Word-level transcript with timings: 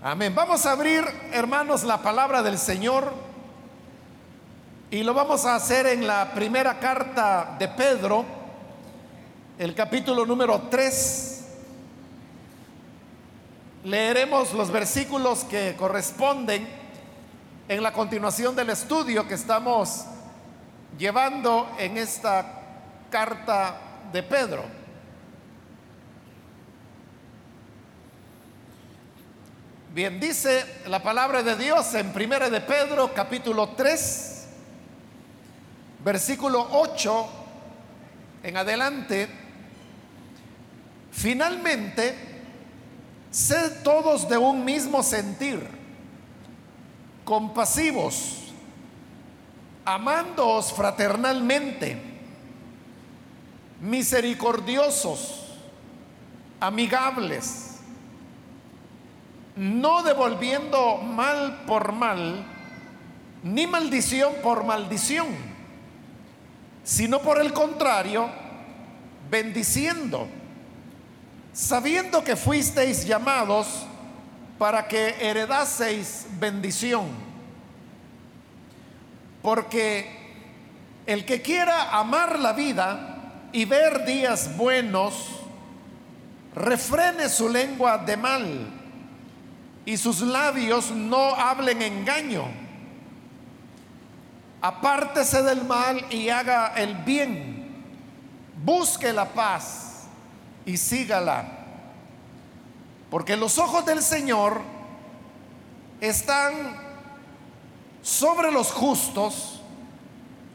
Amén. 0.00 0.32
Vamos 0.32 0.64
a 0.64 0.70
abrir, 0.70 1.04
hermanos, 1.32 1.82
la 1.82 2.00
palabra 2.00 2.40
del 2.40 2.56
Señor 2.56 3.12
y 4.92 5.02
lo 5.02 5.12
vamos 5.12 5.44
a 5.44 5.56
hacer 5.56 5.86
en 5.86 6.06
la 6.06 6.30
primera 6.32 6.78
carta 6.78 7.56
de 7.58 7.66
Pedro, 7.66 8.24
el 9.58 9.74
capítulo 9.74 10.24
número 10.24 10.68
3. 10.70 11.44
Leeremos 13.82 14.52
los 14.52 14.70
versículos 14.70 15.42
que 15.42 15.74
corresponden 15.76 16.68
en 17.66 17.82
la 17.82 17.92
continuación 17.92 18.54
del 18.54 18.70
estudio 18.70 19.26
que 19.26 19.34
estamos 19.34 20.04
llevando 20.96 21.68
en 21.76 21.98
esta 21.98 22.46
carta 23.10 23.80
de 24.12 24.22
Pedro. 24.22 24.77
Bien, 29.98 30.20
dice 30.20 30.64
la 30.86 31.02
palabra 31.02 31.42
de 31.42 31.56
Dios 31.56 31.92
en 31.94 32.12
Primera 32.12 32.48
de 32.48 32.60
Pedro, 32.60 33.12
capítulo 33.12 33.70
3, 33.70 34.46
versículo 36.04 36.68
8 36.70 37.26
en 38.44 38.56
adelante. 38.56 39.28
Finalmente, 41.10 42.14
sed 43.32 43.82
todos 43.82 44.28
de 44.28 44.38
un 44.38 44.64
mismo 44.64 45.02
sentir, 45.02 45.68
compasivos, 47.24 48.52
amándoos 49.84 50.72
fraternalmente, 50.74 52.00
misericordiosos, 53.80 55.56
amigables 56.60 57.67
no 59.58 60.04
devolviendo 60.04 60.98
mal 60.98 61.64
por 61.66 61.90
mal, 61.90 62.44
ni 63.42 63.66
maldición 63.66 64.34
por 64.40 64.62
maldición, 64.64 65.26
sino 66.84 67.18
por 67.18 67.40
el 67.40 67.52
contrario, 67.52 68.30
bendiciendo, 69.28 70.28
sabiendo 71.52 72.22
que 72.22 72.36
fuisteis 72.36 73.04
llamados 73.04 73.84
para 74.58 74.86
que 74.86 75.16
heredaseis 75.20 76.26
bendición. 76.38 77.06
Porque 79.42 80.06
el 81.04 81.24
que 81.24 81.42
quiera 81.42 81.98
amar 81.98 82.38
la 82.38 82.52
vida 82.52 83.48
y 83.50 83.64
ver 83.64 84.04
días 84.04 84.56
buenos, 84.56 85.30
refrene 86.54 87.28
su 87.28 87.48
lengua 87.48 87.98
de 87.98 88.16
mal 88.16 88.77
y 89.88 89.96
sus 89.96 90.20
labios 90.20 90.90
no 90.90 91.34
hablen 91.34 91.80
engaño. 91.80 92.44
Apártese 94.60 95.42
del 95.42 95.64
mal 95.64 96.04
y 96.10 96.28
haga 96.28 96.74
el 96.76 96.94
bien. 96.94 97.86
Busque 98.62 99.14
la 99.14 99.24
paz 99.30 100.02
y 100.66 100.76
sígala. 100.76 101.48
Porque 103.10 103.34
los 103.34 103.56
ojos 103.56 103.86
del 103.86 104.02
Señor 104.02 104.60
están 106.02 106.76
sobre 108.02 108.52
los 108.52 108.70
justos 108.70 109.62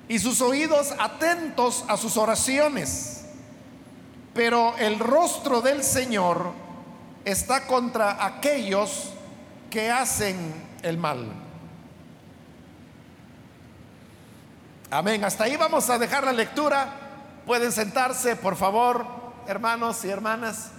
y 0.07 0.19
sus 0.19 0.41
oídos 0.41 0.93
atentos 0.99 1.85
a 1.87 1.97
sus 1.97 2.17
oraciones. 2.17 3.25
Pero 4.35 4.77
el 4.77 4.99
rostro 4.99 5.59
del 5.61 5.83
Señor 5.83 6.51
está 7.25 7.65
contra 7.65 8.23
aquellos 8.23 9.09
que 9.73 9.89
hacen 9.89 10.37
el 10.83 10.99
mal. 10.99 11.25
Amén. 14.91 15.25
Hasta 15.25 15.45
ahí 15.45 15.57
vamos 15.57 15.89
a 15.89 15.97
dejar 15.97 16.25
la 16.25 16.31
lectura. 16.31 16.93
Pueden 17.47 17.71
sentarse, 17.71 18.35
por 18.35 18.55
favor, 18.55 19.03
hermanos 19.47 20.05
y 20.05 20.09
hermanas. 20.09 20.69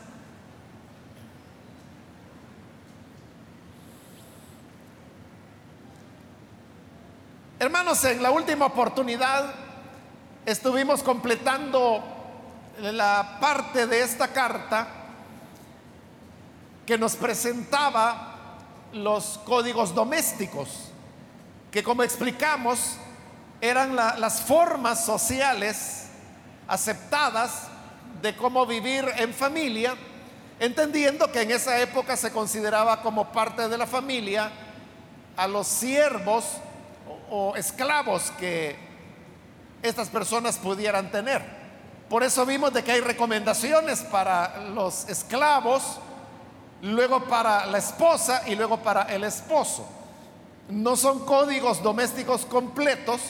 Hermanos, 7.58 8.04
en 8.04 8.22
la 8.22 8.30
última 8.30 8.66
oportunidad 8.66 9.54
estuvimos 10.46 11.02
completando 11.02 12.00
la 12.80 13.38
parte 13.40 13.88
de 13.88 14.02
esta 14.02 14.28
carta 14.28 14.86
que 16.86 16.96
nos 16.96 17.16
presentaba 17.16 18.33
los 18.94 19.38
códigos 19.44 19.94
domésticos, 19.94 20.68
que 21.70 21.82
como 21.82 22.02
explicamos 22.02 22.96
eran 23.60 23.96
las 23.96 24.40
formas 24.42 25.04
sociales 25.04 26.06
aceptadas 26.68 27.68
de 28.22 28.36
cómo 28.36 28.64
vivir 28.66 29.04
en 29.16 29.34
familia, 29.34 29.94
entendiendo 30.60 31.30
que 31.30 31.42
en 31.42 31.50
esa 31.50 31.78
época 31.80 32.16
se 32.16 32.30
consideraba 32.30 33.02
como 33.02 33.32
parte 33.32 33.68
de 33.68 33.76
la 33.76 33.86
familia 33.86 34.50
a 35.36 35.48
los 35.48 35.66
siervos 35.66 36.44
o, 37.30 37.50
o 37.50 37.56
esclavos 37.56 38.30
que 38.38 38.76
estas 39.82 40.08
personas 40.08 40.56
pudieran 40.56 41.10
tener. 41.10 41.42
Por 42.08 42.22
eso 42.22 42.46
vimos 42.46 42.72
de 42.72 42.84
que 42.84 42.92
hay 42.92 43.00
recomendaciones 43.00 44.02
para 44.02 44.60
los 44.68 45.08
esclavos, 45.08 45.98
luego 46.84 47.24
para 47.24 47.64
la 47.66 47.78
esposa 47.78 48.42
y 48.46 48.54
luego 48.54 48.78
para 48.78 49.02
el 49.04 49.24
esposo. 49.24 49.86
No 50.68 50.96
son 50.96 51.24
códigos 51.24 51.82
domésticos 51.82 52.44
completos, 52.44 53.20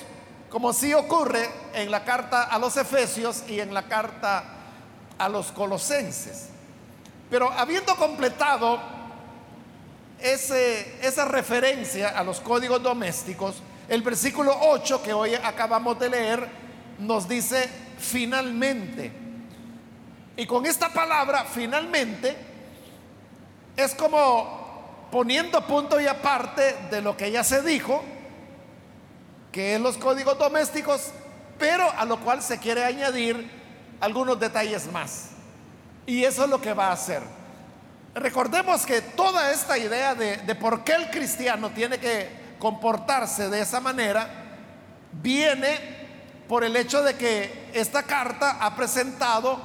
como 0.50 0.72
sí 0.72 0.92
ocurre 0.92 1.48
en 1.72 1.90
la 1.90 2.04
carta 2.04 2.44
a 2.44 2.58
los 2.58 2.76
Efesios 2.76 3.44
y 3.48 3.60
en 3.60 3.72
la 3.72 3.84
carta 3.84 4.44
a 5.18 5.28
los 5.28 5.52
Colosenses. 5.52 6.48
Pero 7.30 7.50
habiendo 7.52 7.94
completado 7.96 8.80
ese, 10.18 11.06
esa 11.06 11.24
referencia 11.24 12.08
a 12.08 12.24
los 12.24 12.40
códigos 12.40 12.82
domésticos, 12.82 13.56
el 13.88 14.02
versículo 14.02 14.52
8 14.62 15.00
que 15.02 15.12
hoy 15.12 15.34
acabamos 15.34 15.98
de 16.00 16.08
leer 16.08 16.48
nos 16.98 17.28
dice 17.28 17.68
finalmente. 17.98 19.12
Y 20.36 20.44
con 20.46 20.66
esta 20.66 20.92
palabra, 20.92 21.44
finalmente, 21.44 22.53
es 23.76 23.94
como 23.94 25.08
poniendo 25.10 25.66
punto 25.66 26.00
y 26.00 26.06
aparte 26.06 26.74
de 26.90 27.00
lo 27.00 27.16
que 27.16 27.30
ya 27.30 27.44
se 27.44 27.62
dijo, 27.62 28.02
que 29.52 29.74
es 29.74 29.80
los 29.80 29.96
códigos 29.96 30.38
domésticos, 30.38 31.12
pero 31.58 31.88
a 31.90 32.04
lo 32.04 32.18
cual 32.20 32.42
se 32.42 32.58
quiere 32.58 32.84
añadir 32.84 33.48
algunos 34.00 34.38
detalles 34.40 34.90
más. 34.90 35.30
Y 36.06 36.24
eso 36.24 36.44
es 36.44 36.50
lo 36.50 36.60
que 36.60 36.74
va 36.74 36.88
a 36.88 36.92
hacer. 36.92 37.22
Recordemos 38.14 38.84
que 38.84 39.00
toda 39.00 39.52
esta 39.52 39.78
idea 39.78 40.14
de, 40.14 40.38
de 40.38 40.54
por 40.54 40.84
qué 40.84 40.92
el 40.92 41.10
cristiano 41.10 41.70
tiene 41.70 41.98
que 41.98 42.28
comportarse 42.58 43.48
de 43.48 43.60
esa 43.60 43.80
manera 43.80 44.28
viene 45.12 45.78
por 46.48 46.64
el 46.64 46.76
hecho 46.76 47.02
de 47.02 47.14
que 47.16 47.70
esta 47.72 48.02
carta 48.02 48.58
ha 48.60 48.74
presentado 48.76 49.60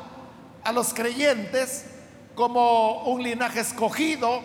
a 0.64 0.72
los 0.72 0.94
creyentes 0.94 1.86
como 2.40 3.04
un 3.04 3.22
linaje 3.22 3.60
escogido, 3.60 4.42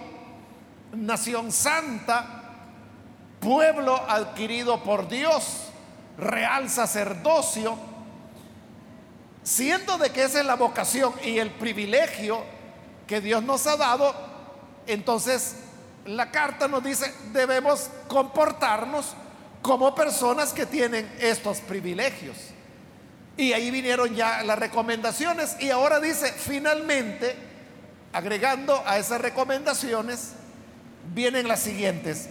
nación 0.95 1.53
santa, 1.53 2.43
pueblo 3.39 3.95
adquirido 4.09 4.83
por 4.83 5.07
Dios, 5.07 5.69
real 6.19 6.69
sacerdocio, 6.69 7.79
siendo 9.45 9.97
de 9.97 10.11
que 10.11 10.25
esa 10.25 10.41
es 10.41 10.45
la 10.45 10.57
vocación 10.57 11.15
y 11.23 11.39
el 11.39 11.53
privilegio 11.53 12.43
que 13.07 13.21
Dios 13.21 13.45
nos 13.45 13.65
ha 13.69 13.77
dado, 13.77 14.13
entonces 14.89 15.55
la 16.05 16.33
carta 16.33 16.67
nos 16.67 16.83
dice, 16.83 17.15
debemos 17.33 17.91
comportarnos 18.09 19.15
como 19.63 19.95
personas 19.95 20.53
que 20.53 20.67
tienen 20.67 21.09
estos 21.21 21.61
privilegios. 21.61 22.39
Y 23.37 23.53
ahí 23.53 23.71
vinieron 23.71 24.17
ya 24.17 24.43
las 24.43 24.59
recomendaciones 24.59 25.57
y 25.61 25.71
ahora 25.71 26.01
dice, 26.01 26.33
finalmente, 26.33 27.54
agregando 28.15 28.81
a 28.87 28.97
esas 28.97 29.21
recomendaciones, 29.21 30.35
vienen 31.13 31.49
las 31.49 31.61
siguientes. 31.61 32.29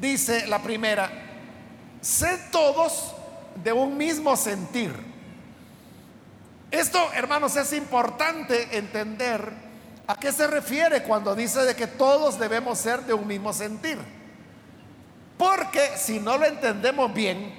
Dice 0.00 0.48
la 0.48 0.60
primera, 0.60 1.10
sed 2.00 2.38
todos 2.50 3.14
de 3.62 3.72
un 3.72 3.96
mismo 3.96 4.36
sentir. 4.36 4.92
Esto, 6.72 6.98
hermanos, 7.14 7.54
es 7.54 7.72
importante 7.72 8.76
entender 8.76 9.52
a 10.08 10.16
qué 10.16 10.32
se 10.32 10.48
refiere 10.48 11.04
cuando 11.04 11.36
dice 11.36 11.60
de 11.60 11.76
que 11.76 11.86
todos 11.86 12.38
debemos 12.40 12.76
ser 12.76 13.02
de 13.02 13.14
un 13.14 13.28
mismo 13.28 13.52
sentir. 13.52 13.98
Porque 15.38 15.92
si 15.96 16.18
no 16.18 16.36
lo 16.36 16.46
entendemos 16.46 17.14
bien, 17.14 17.54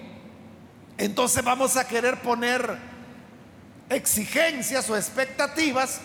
entonces 0.98 1.42
vamos 1.46 1.78
a 1.78 1.88
querer 1.88 2.22
poner 2.22 2.78
exigencias 3.90 4.90
o 4.90 4.98
expectativas 4.98 6.02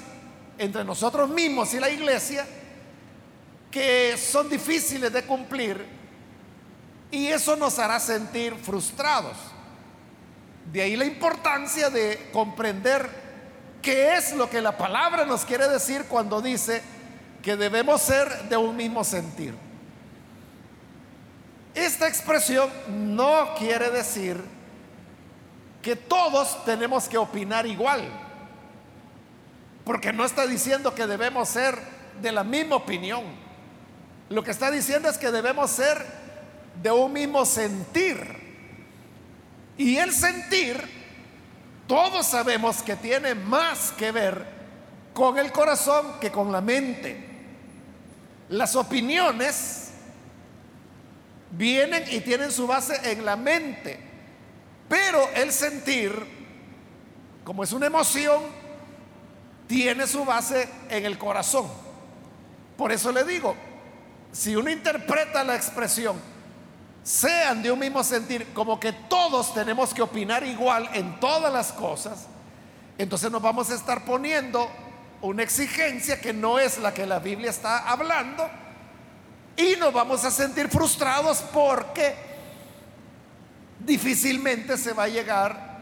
entre 0.59 0.85
nosotros 0.85 1.29
mismos 1.29 1.73
y 1.75 1.81
la 1.81 1.91
iglesia 1.91 2.47
que 3.71 4.17
son 4.19 4.49
difíciles 4.49 5.13
de 5.13 5.23
cumplir 5.25 5.85
y 7.11 7.27
eso 7.27 7.57
nos 7.57 7.79
hará 7.79 8.01
sentir 8.01 8.55
frustrados. 8.57 9.37
De 10.73 10.83
ahí 10.83 10.97
la 10.97 11.05
importancia 11.05 11.91
de 11.91 12.31
comprender 12.33 13.09
qué 13.83 14.15
es 14.15 14.33
lo 14.35 14.49
que 14.49 14.63
la 14.63 14.77
palabra 14.77 15.25
nos 15.25 15.45
quiere 15.45 15.69
decir 15.69 16.07
cuando 16.09 16.41
dice 16.41 16.83
que 17.43 17.57
debemos 17.57 18.01
ser 18.01 18.49
de 18.49 18.57
un 18.57 18.75
mismo 18.77 19.05
sentir. 19.05 19.55
Esta 21.75 22.07
expresión 22.07 22.71
no 22.89 23.55
quiere 23.59 23.91
decir 23.91 24.43
que 25.83 25.97
todos 25.97 26.65
tenemos 26.65 27.09
que 27.09 27.19
opinar 27.19 27.67
igual, 27.67 28.09
porque 29.85 30.13
no 30.13 30.25
está 30.25 30.47
diciendo 30.47 30.95
que 30.95 31.07
debemos 31.07 31.49
ser 31.49 31.79
de 32.21 32.33
la 32.33 32.45
misma 32.45 32.77
opinión. 32.77 33.25
Lo 34.29 34.43
que 34.43 34.51
está 34.51 34.71
diciendo 34.71 35.09
es 35.09 35.19
que 35.19 35.31
debemos 35.31 35.71
ser 35.71 36.05
de 36.83 36.91
un 36.91 37.13
mismo 37.13 37.45
sentir. 37.45 38.43
Y 39.77 39.97
el 39.97 40.13
sentir, 40.13 40.81
todos 41.87 42.27
sabemos 42.27 42.83
que 42.83 42.97
tiene 42.97 43.35
más 43.35 43.93
que 43.93 44.13
ver 44.13 44.47
con 45.13 45.39
el 45.39 45.53
corazón 45.53 46.21
que 46.21 46.31
con 46.31 46.53
la 46.53 46.61
mente. 46.61 47.29
Las 48.49 48.77
opiniones 48.77 49.91
vienen 51.51 52.05
y 52.11 52.21
tienen 52.21 52.51
su 52.51 52.67
base 52.67 53.11
en 53.11 53.25
la 53.25 53.37
mente, 53.37 53.99
pero 54.89 55.29
el 55.35 55.53
sentir, 55.53 56.13
como 57.45 57.63
es 57.65 57.73
una 57.73 57.87
emoción, 57.87 58.62
tiene 59.67 60.07
su 60.07 60.25
base 60.25 60.69
en 60.89 61.05
el 61.05 61.19
corazón. 61.19 61.67
Por 62.77 62.93
eso 62.93 63.13
le 63.13 63.25
digo, 63.25 63.55
si 64.33 64.57
uno 64.57 64.71
interpreta 64.71 65.45
la 65.45 65.57
expresión, 65.57 66.17
sean 67.03 67.63
de 67.63 67.71
un 67.73 67.79
mismo 67.79 68.03
sentir, 68.05 68.53
como 68.55 68.79
que 68.79 68.93
todos 68.93 69.53
tenemos 69.55 69.93
que 69.93 70.03
opinar 70.03 70.45
igual 70.45 70.89
en 70.95 71.19
todas 71.19 71.53
las 71.53 71.73
cosas, 71.73 72.27
entonces 72.99 73.31
nos 73.31 73.43
vamos 73.43 73.71
a 73.71 73.75
estar 73.75 74.05
poniendo 74.05 74.71
una 75.21 75.43
exigencia 75.43 76.21
que 76.21 76.33
no 76.33 76.59
es 76.59 76.79
la 76.79 76.95
que 76.95 77.07
la 77.07 77.19
Biblia 77.19 77.51
está 77.51 77.89
hablando 77.89 78.49
y 79.57 79.77
nos 79.77 79.93
vamos 79.93 80.25
a 80.25 80.31
sentir 80.31 80.69
frustrados 80.69 81.39
porque 81.53 82.15
difícilmente 83.79 84.77
se 84.77 84.93
va 84.93 85.05
a 85.05 85.09
llegar 85.09 85.73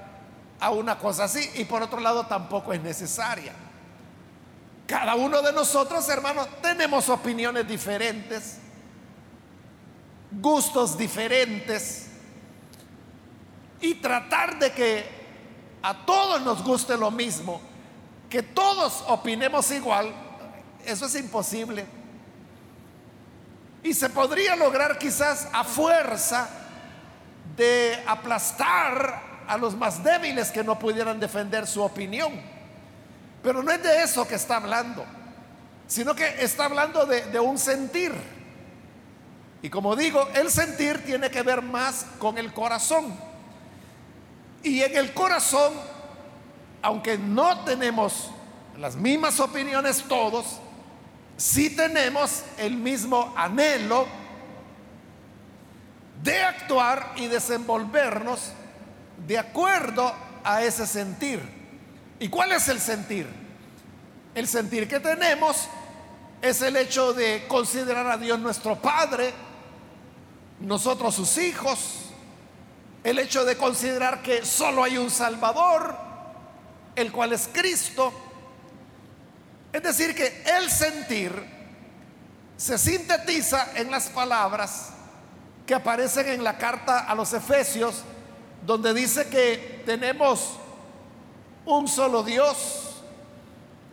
a 0.59 0.71
una 0.71 0.99
cosa 0.99 1.25
así 1.25 1.51
y 1.55 1.65
por 1.65 1.83
otro 1.83 2.01
lado 2.01 2.27
tampoco 2.27 2.73
es 2.73 2.81
necesaria. 2.81 3.53
Cada 4.91 5.15
uno 5.15 5.41
de 5.41 5.53
nosotros, 5.53 6.09
hermanos, 6.09 6.49
tenemos 6.61 7.09
opiniones 7.09 7.65
diferentes, 7.69 8.59
gustos 10.33 10.99
diferentes 10.99 12.09
y 13.81 13.95
tratar 13.95 14.59
de 14.59 14.73
que 14.73 15.05
a 15.81 16.05
todos 16.05 16.41
nos 16.41 16.65
guste 16.65 16.97
lo 16.97 17.13
mismo, 17.13 17.61
que 18.29 18.43
todos 18.43 19.05
opinemos 19.07 19.71
igual, 19.71 20.13
eso 20.85 21.07
es 21.07 21.15
imposible. 21.15 21.87
Y 23.85 23.95
se 23.95 24.11
podría 24.11 24.57
lograr 24.57 24.99
quizás 24.99 25.47
a 25.53 25.63
fuerza 25.63 26.51
de 27.57 28.03
aplastar 28.09 29.45
a 29.47 29.57
los 29.57 29.77
más 29.77 30.03
débiles 30.03 30.51
que 30.51 30.65
no 30.65 30.77
pudieran 30.81 31.21
defender 31.21 31.69
su 31.69 31.81
opinión. 31.81 32.60
Pero 33.43 33.63
no 33.63 33.71
es 33.71 33.83
de 33.83 34.03
eso 34.03 34.27
que 34.27 34.35
está 34.35 34.57
hablando, 34.57 35.05
sino 35.87 36.15
que 36.15 36.43
está 36.43 36.67
hablando 36.67 37.07
de, 37.07 37.41
un 37.41 37.59
sentir. 37.59 38.13
Y 39.63 39.71
como 39.71 39.97
digo, 39.97 40.29
el 40.35 40.51
sentir 40.51 41.05
tiene 41.05 41.31
que 41.31 41.43
ver 41.43 41.63
más 41.63 42.07
con 42.19 42.39
el 42.39 42.53
corazón. 42.53 43.15
Y 44.63 44.83
en 44.83 44.97
el 44.97 45.15
corazón, 45.15 45.73
aunque 46.83 47.17
no 47.17 47.65
tenemos 47.65 48.31
las 48.79 48.97
mismas 48.97 49.41
opiniones 49.41 50.05
todos, 50.07 50.59
sí 51.37 51.75
tenemos 51.75 52.43
el 52.59 52.77
mismo 52.77 53.33
anhelo 53.37 54.07
de 56.23 56.43
actuar 56.43 57.13
y 57.17 57.27
desenvolvernos 57.27 58.53
de 59.27 59.39
acuerdo 59.39 60.13
a 60.45 60.63
ese 60.63 60.87
sentir. 60.87 61.60
¿Y 62.21 62.29
cuál 62.29 62.53
es 62.53 62.69
el 62.69 62.79
sentir? 62.79 63.27
El 64.35 64.47
sentir 64.47 64.87
que 64.87 65.01
tenemos 65.01 65.69
es 66.43 66.61
el 66.61 66.77
hecho 66.77 67.15
de 67.15 67.47
considerar 67.49 68.07
a 68.07 68.19
Dios 68.19 68.39
nuestro 68.39 68.77
Padre, 68.77 69.33
nosotros 70.61 71.15
sus 71.15 71.39
hijos, 71.39 71.79
el 73.03 73.19
hecho 73.19 73.47
de 73.47 73.57
considerar 73.57 74.21
que 74.21 74.45
solo 74.45 74.85
hay 74.85 74.99
un 74.99 75.11
Salvador, 75.11 75.97
el 76.95 77.11
cual 77.11 77.33
es 77.33 77.49
Cristo. 77.51 78.13
Es 79.73 79.83
decir, 79.83 80.15
que 80.15 80.45
el 80.59 80.71
sentir 80.71 81.33
se 82.59 82.77
sintetiza 82.77 83.73
en 83.77 83.91
las 83.91 84.11
palabras 84.11 84.91
que 85.67 85.75
aparecen 85.75 86.29
en 86.29 86.45
la 86.45 86.59
carta 86.59 86.99
a 86.99 87.15
los 87.15 87.33
Efesios, 87.33 88.03
donde 88.67 88.93
dice 88.93 89.27
que 89.29 89.83
tenemos 89.87 90.60
un 91.67 91.89
solo 91.89 92.23
Dios, 92.23 93.03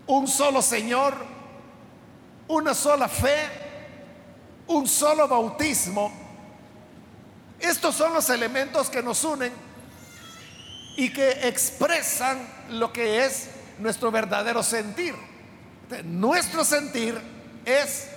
un 0.08 0.28
solo 0.28 0.62
Señor, 0.62 1.16
una 2.48 2.74
sola 2.74 3.08
fe, 3.08 3.50
un 4.68 4.88
solo 4.88 5.28
bautismo. 5.28 6.12
Estos 7.60 7.96
son 7.96 8.14
los 8.14 8.30
elementos 8.30 8.90
que 8.90 9.02
nos 9.02 9.24
unen 9.24 9.52
y 10.96 11.12
que 11.12 11.48
expresan 11.48 12.48
lo 12.70 12.92
que 12.92 13.26
es 13.26 13.50
nuestro 13.80 14.12
verdadero 14.12 14.64
sentir. 14.64 15.16
Nuestro 16.04 16.64
sentir 16.64 17.20
es 17.66 18.10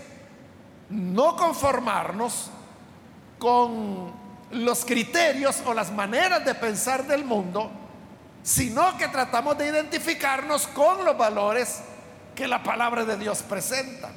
no 0.89 1.37
conformarnos 1.37 2.51
con 3.39 4.13
los 4.51 4.85
criterios 4.85 5.63
o 5.65 5.73
las 5.73 5.93
maneras 5.93 6.45
de 6.45 6.55
pensar 6.55 7.07
del 7.07 7.25
mundo, 7.25 7.71
sino 8.43 8.97
que 8.97 9.09
tratamos 9.09 9.57
de 9.59 9.69
identificarnos 9.69 10.67
con 10.69 11.05
los 11.05 11.17
valores 11.17 11.81
que 12.35 12.49
la 12.49 12.63
palabra 12.63 13.05
de 13.05 13.17
Dios 13.17 13.43
presenta. 13.43 14.11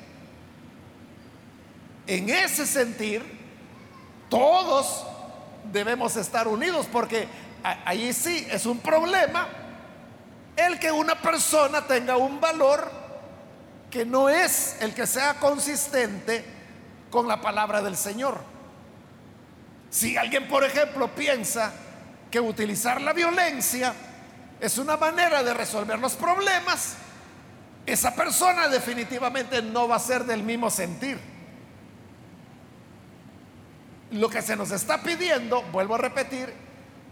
En 2.07 2.29
ese 2.29 2.65
sentir, 2.65 3.23
todos 4.29 5.05
debemos 5.71 6.15
estar 6.15 6.47
unidos 6.47 6.87
porque 6.91 7.27
ahí 7.85 8.13
sí 8.13 8.47
es 8.49 8.65
un 8.65 8.79
problema 8.79 9.47
el 10.55 10.79
que 10.79 10.91
una 10.91 11.19
persona 11.21 11.85
tenga 11.85 12.17
un 12.17 12.39
valor 12.39 12.91
que 13.89 14.05
no 14.05 14.29
es 14.29 14.77
el 14.81 14.93
que 14.93 15.07
sea 15.07 15.35
consistente 15.35 16.43
con 17.09 17.27
la 17.27 17.41
palabra 17.41 17.81
del 17.81 17.95
Señor. 17.95 18.39
Si 19.89 20.17
alguien, 20.17 20.47
por 20.47 20.63
ejemplo, 20.63 21.13
piensa 21.13 21.71
que 22.31 22.39
utilizar 22.39 22.99
la 22.99 23.13
violencia 23.13 23.93
es 24.63 24.77
una 24.77 24.95
manera 24.95 25.43
de 25.43 25.53
resolver 25.53 25.99
los 25.99 26.13
problemas, 26.13 26.95
esa 27.85 28.15
persona 28.15 28.69
definitivamente 28.69 29.61
no 29.61 29.89
va 29.89 29.97
a 29.97 29.99
ser 29.99 30.23
del 30.23 30.41
mismo 30.41 30.69
sentir. 30.69 31.19
Lo 34.11 34.29
que 34.29 34.41
se 34.41 34.55
nos 34.55 34.71
está 34.71 35.03
pidiendo, 35.03 35.63
vuelvo 35.63 35.95
a 35.95 35.97
repetir, 35.97 36.53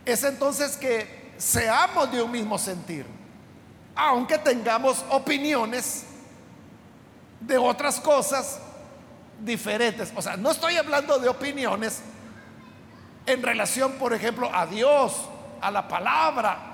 es 0.06 0.24
entonces 0.24 0.78
que 0.78 1.34
seamos 1.36 2.10
de 2.14 2.22
un 2.22 2.32
mismo 2.32 2.58
sentir, 2.58 3.06
aunque 3.98 4.38
tengamos 4.38 5.04
opiniones 5.10 6.06
de 7.42 7.58
otras 7.58 8.00
cosas 8.00 8.62
diferentes. 9.42 10.14
O 10.16 10.22
sea, 10.22 10.38
no 10.38 10.52
estoy 10.52 10.78
hablando 10.78 11.20
de 11.20 11.28
opiniones 11.28 12.02
en 13.26 13.44
relación, 13.44 13.92
por 13.96 14.14
ejemplo, 14.14 14.50
a 14.56 14.66
Dios, 14.68 15.28
a 15.60 15.70
la 15.70 15.86
palabra, 15.90 16.71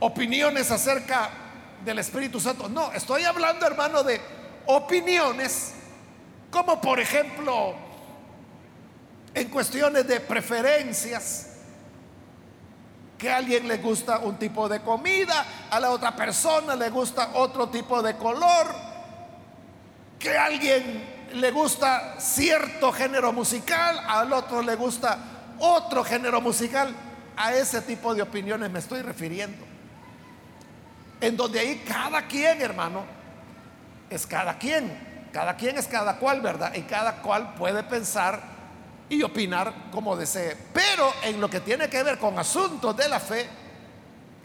opiniones 0.00 0.70
acerca 0.70 1.30
del 1.84 1.98
Espíritu 1.98 2.40
Santo. 2.40 2.68
No, 2.68 2.92
estoy 2.92 3.24
hablando, 3.24 3.66
hermano, 3.66 4.02
de 4.02 4.20
opiniones 4.66 5.74
como 6.50 6.80
por 6.80 6.98
ejemplo 6.98 7.74
en 9.32 9.48
cuestiones 9.48 10.06
de 10.06 10.20
preferencias, 10.20 11.46
que 13.16 13.30
a 13.30 13.36
alguien 13.36 13.68
le 13.68 13.76
gusta 13.76 14.18
un 14.18 14.36
tipo 14.36 14.68
de 14.68 14.80
comida, 14.80 15.68
a 15.70 15.78
la 15.78 15.90
otra 15.90 16.16
persona 16.16 16.74
le 16.74 16.90
gusta 16.90 17.30
otro 17.34 17.68
tipo 17.68 18.02
de 18.02 18.16
color, 18.16 18.66
que 20.18 20.36
a 20.36 20.46
alguien 20.46 21.28
le 21.34 21.50
gusta 21.52 22.16
cierto 22.18 22.90
género 22.92 23.32
musical, 23.32 24.00
al 24.08 24.32
otro 24.32 24.62
le 24.62 24.74
gusta 24.74 25.18
otro 25.60 26.02
género 26.02 26.40
musical. 26.40 26.92
A 27.36 27.54
ese 27.54 27.80
tipo 27.82 28.14
de 28.14 28.22
opiniones 28.22 28.70
me 28.70 28.80
estoy 28.80 29.00
refiriendo 29.02 29.69
en 31.20 31.36
donde 31.36 31.60
ahí 31.60 31.82
cada 31.86 32.26
quien, 32.26 32.60
hermano, 32.62 33.04
es 34.08 34.26
cada 34.26 34.58
quien. 34.58 35.08
cada 35.32 35.56
quien 35.56 35.78
es 35.78 35.86
cada 35.86 36.16
cual, 36.16 36.40
¿verdad? 36.40 36.74
Y 36.74 36.82
cada 36.82 37.22
cual 37.22 37.54
puede 37.54 37.84
pensar 37.84 38.40
y 39.08 39.22
opinar 39.22 39.72
como 39.92 40.16
desee. 40.16 40.56
Pero 40.72 41.12
en 41.22 41.40
lo 41.40 41.48
que 41.48 41.60
tiene 41.60 41.88
que 41.88 42.02
ver 42.02 42.18
con 42.18 42.38
asuntos 42.38 42.96
de 42.96 43.08
la 43.08 43.20
fe, 43.20 43.46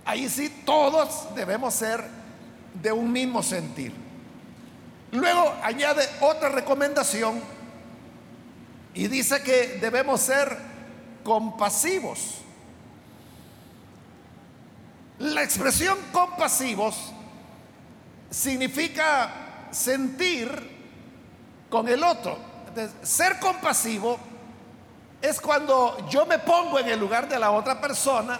ahí 0.06 0.30
sí 0.30 0.62
todos 0.66 1.34
debemos 1.34 1.74
ser 1.74 2.04
de 2.74 2.92
un 2.92 3.12
mismo 3.12 3.42
sentir. 3.42 3.94
Luego 5.12 5.54
añade 5.64 6.08
otra 6.20 6.50
recomendación 6.50 7.42
y 8.94 9.08
dice 9.08 9.42
que 9.42 9.80
debemos 9.82 10.22
ser 10.22 10.58
compasivos. 11.24 12.45
La 15.20 15.44
expresión 15.44 15.98
compasivos 16.12 17.14
significa 18.30 19.68
sentir 19.72 20.50
con 21.70 21.88
el 21.88 22.04
otro. 22.04 22.38
ser 23.02 23.40
compasivo 23.40 24.20
es 25.22 25.40
cuando 25.40 26.08
yo 26.10 26.26
me 26.26 26.40
pongo 26.40 26.80
en 26.80 26.90
el 26.90 27.00
lugar 27.00 27.30
de 27.30 27.40
la 27.40 27.52
otra 27.52 27.80
persona 27.80 28.40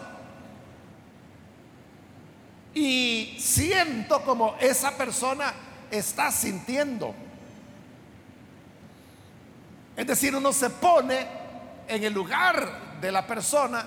y 2.74 3.38
siento 3.40 4.22
como 4.24 4.56
esa 4.60 4.92
persona 4.98 5.54
está 5.90 6.30
sintiendo. 6.30 7.16
Es 9.96 10.06
decir, 10.06 10.36
uno 10.36 10.52
se 10.52 10.70
pone 10.70 11.26
en 11.88 12.04
el 12.04 12.14
lugar 12.14 13.00
de 13.00 13.12
la 13.14 13.26
persona 13.26 13.86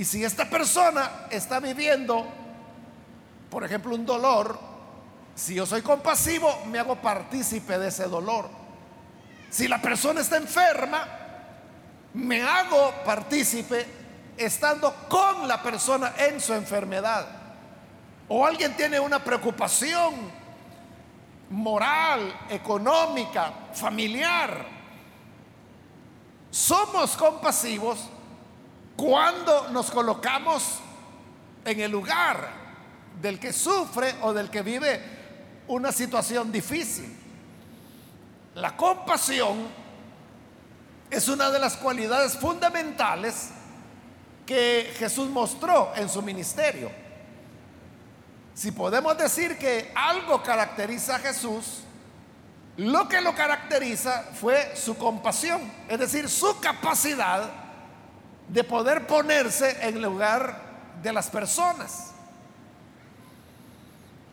y 0.00 0.04
si 0.06 0.24
esta 0.24 0.48
persona 0.48 1.26
está 1.28 1.60
viviendo, 1.60 2.26
por 3.50 3.62
ejemplo, 3.64 3.94
un 3.94 4.06
dolor, 4.06 4.58
si 5.34 5.56
yo 5.56 5.66
soy 5.66 5.82
compasivo, 5.82 6.62
me 6.68 6.78
hago 6.78 6.96
partícipe 6.96 7.78
de 7.78 7.88
ese 7.88 8.04
dolor. 8.04 8.48
Si 9.50 9.68
la 9.68 9.82
persona 9.82 10.22
está 10.22 10.38
enferma, 10.38 11.06
me 12.14 12.40
hago 12.40 12.94
partícipe 13.04 13.86
estando 14.38 15.06
con 15.06 15.46
la 15.46 15.62
persona 15.62 16.14
en 16.16 16.40
su 16.40 16.54
enfermedad. 16.54 17.26
O 18.28 18.46
alguien 18.46 18.74
tiene 18.78 18.98
una 18.98 19.22
preocupación 19.22 20.14
moral, 21.50 22.46
económica, 22.48 23.52
familiar. 23.74 24.64
Somos 26.50 27.18
compasivos 27.18 28.08
cuando 29.00 29.70
nos 29.70 29.90
colocamos 29.90 30.78
en 31.64 31.80
el 31.80 31.90
lugar 31.90 32.50
del 33.18 33.40
que 33.40 33.50
sufre 33.50 34.14
o 34.20 34.34
del 34.34 34.50
que 34.50 34.60
vive 34.60 35.00
una 35.68 35.90
situación 35.90 36.52
difícil. 36.52 37.16
La 38.56 38.76
compasión 38.76 39.68
es 41.10 41.28
una 41.28 41.50
de 41.50 41.58
las 41.58 41.78
cualidades 41.78 42.36
fundamentales 42.36 43.48
que 44.44 44.92
Jesús 44.98 45.30
mostró 45.30 45.92
en 45.96 46.06
su 46.10 46.20
ministerio. 46.20 46.90
Si 48.54 48.70
podemos 48.70 49.16
decir 49.16 49.56
que 49.56 49.92
algo 49.94 50.42
caracteriza 50.42 51.16
a 51.16 51.20
Jesús, 51.20 51.84
lo 52.76 53.08
que 53.08 53.22
lo 53.22 53.34
caracteriza 53.34 54.24
fue 54.38 54.76
su 54.76 54.98
compasión, 54.98 55.72
es 55.88 55.98
decir, 55.98 56.28
su 56.28 56.60
capacidad 56.60 57.59
de 58.52 58.64
poder 58.64 59.06
ponerse 59.06 59.86
en 59.86 60.02
lugar 60.02 60.60
de 61.02 61.12
las 61.12 61.28
personas. 61.30 62.10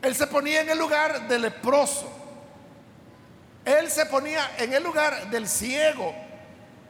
Él 0.02 0.14
se 0.14 0.26
ponía 0.26 0.62
en 0.62 0.70
el 0.70 0.78
lugar 0.78 1.28
del 1.28 1.42
leproso. 1.42 2.10
Él 3.64 3.90
se 3.90 4.06
ponía 4.06 4.52
en 4.58 4.72
el 4.72 4.82
lugar 4.82 5.30
del 5.30 5.48
ciego, 5.48 6.14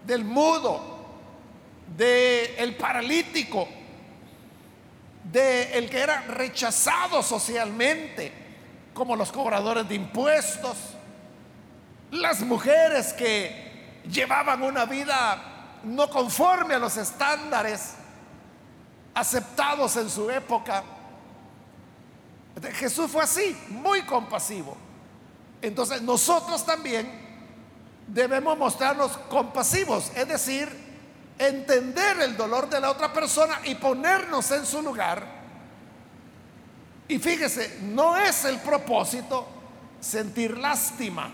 del 0.04 0.24
mudo, 0.24 0.96
del 1.96 2.76
paralítico, 2.76 3.68
del 5.24 5.90
que 5.90 5.98
era 5.98 6.22
rechazado 6.22 7.22
socialmente, 7.22 8.32
como 8.94 9.16
los 9.16 9.30
cobradores 9.32 9.88
de 9.88 9.96
impuestos, 9.96 10.76
las 12.10 12.40
mujeres 12.40 13.12
que 13.12 14.00
llevaban 14.10 14.62
una 14.62 14.86
vida 14.86 15.57
no 15.84 16.08
conforme 16.10 16.74
a 16.74 16.78
los 16.78 16.96
estándares 16.96 17.94
aceptados 19.14 19.96
en 19.96 20.08
su 20.08 20.30
época. 20.30 20.82
Jesús 22.74 23.10
fue 23.10 23.22
así, 23.22 23.56
muy 23.68 24.02
compasivo. 24.02 24.76
Entonces 25.60 26.02
nosotros 26.02 26.64
también 26.64 27.10
debemos 28.06 28.56
mostrarnos 28.56 29.16
compasivos, 29.28 30.10
es 30.14 30.28
decir, 30.28 30.68
entender 31.38 32.20
el 32.20 32.36
dolor 32.36 32.68
de 32.68 32.80
la 32.80 32.90
otra 32.90 33.12
persona 33.12 33.60
y 33.64 33.74
ponernos 33.74 34.50
en 34.50 34.64
su 34.66 34.82
lugar. 34.82 35.38
Y 37.08 37.18
fíjese, 37.18 37.78
no 37.82 38.16
es 38.16 38.44
el 38.44 38.58
propósito 38.58 39.46
sentir 40.00 40.58
lástima, 40.58 41.30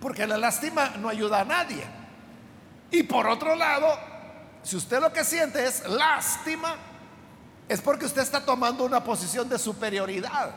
porque 0.00 0.26
la 0.26 0.36
lástima 0.36 0.94
no 0.98 1.08
ayuda 1.08 1.40
a 1.40 1.44
nadie. 1.44 2.01
Y 2.92 3.02
por 3.04 3.26
otro 3.26 3.56
lado, 3.56 3.98
si 4.62 4.76
usted 4.76 5.00
lo 5.00 5.12
que 5.12 5.24
siente 5.24 5.64
es 5.66 5.88
lástima, 5.88 6.76
es 7.66 7.80
porque 7.80 8.04
usted 8.04 8.20
está 8.20 8.44
tomando 8.44 8.84
una 8.84 9.02
posición 9.02 9.48
de 9.48 9.58
superioridad. 9.58 10.54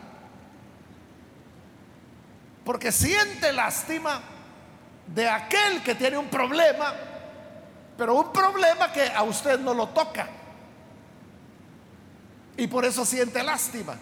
Porque 2.66 2.92
siente 2.92 3.54
lástima 3.54 4.22
de 5.08 5.30
aquel 5.30 5.82
que 5.82 5.96
tiene 5.96 6.18
un 6.18 6.28
problema, 6.28 6.94
pero 7.98 8.16
un 8.16 8.34
problema 8.34 8.92
que 8.92 9.08
a 9.08 9.24
usted 9.24 9.58
no 9.60 9.74
lo 9.74 9.88
toca. 9.90 10.28
Y 12.58 12.68
por 12.68 12.84
eso 12.84 13.06
siente 13.06 13.42
lástima. 13.44 13.96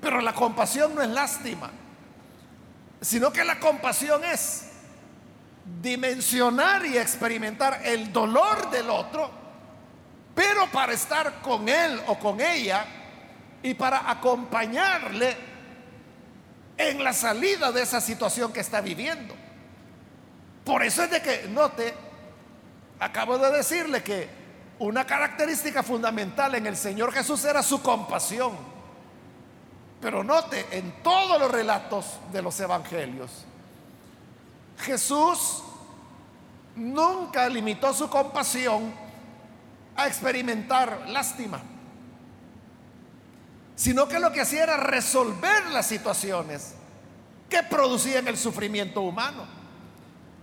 Pero 0.00 0.20
la 0.20 0.34
compasión 0.34 0.96
no 0.96 1.00
es 1.00 1.10
lástima, 1.10 1.70
sino 3.00 3.32
que 3.32 3.44
la 3.44 3.60
compasión 3.60 4.24
es 4.24 4.73
dimensionar 5.64 6.84
y 6.84 6.98
experimentar 6.98 7.80
el 7.84 8.12
dolor 8.12 8.70
del 8.70 8.90
otro, 8.90 9.30
pero 10.34 10.66
para 10.70 10.92
estar 10.92 11.40
con 11.40 11.68
él 11.68 12.00
o 12.06 12.18
con 12.18 12.40
ella 12.40 12.84
y 13.62 13.74
para 13.74 14.10
acompañarle 14.10 15.36
en 16.76 17.02
la 17.02 17.12
salida 17.12 17.72
de 17.72 17.82
esa 17.82 18.00
situación 18.00 18.52
que 18.52 18.60
está 18.60 18.80
viviendo. 18.80 19.34
Por 20.64 20.82
eso 20.82 21.04
es 21.04 21.10
de 21.10 21.22
que, 21.22 21.48
note, 21.48 21.94
acabo 22.98 23.38
de 23.38 23.50
decirle 23.50 24.02
que 24.02 24.28
una 24.78 25.06
característica 25.06 25.82
fundamental 25.82 26.54
en 26.54 26.66
el 26.66 26.76
Señor 26.76 27.12
Jesús 27.12 27.44
era 27.44 27.62
su 27.62 27.80
compasión. 27.82 28.52
Pero 30.00 30.24
note, 30.24 30.66
en 30.72 31.02
todos 31.02 31.40
los 31.40 31.50
relatos 31.50 32.18
de 32.32 32.42
los 32.42 32.58
evangelios, 32.60 33.46
Jesús 34.78 35.62
nunca 36.76 37.48
limitó 37.48 37.92
su 37.94 38.08
compasión 38.08 38.92
a 39.96 40.06
experimentar 40.06 41.08
lástima, 41.08 41.60
sino 43.76 44.08
que 44.08 44.18
lo 44.18 44.32
que 44.32 44.40
hacía 44.40 44.64
era 44.64 44.76
resolver 44.76 45.66
las 45.66 45.86
situaciones 45.86 46.74
que 47.48 47.62
producían 47.62 48.26
el 48.28 48.36
sufrimiento 48.36 49.02
humano. 49.02 49.46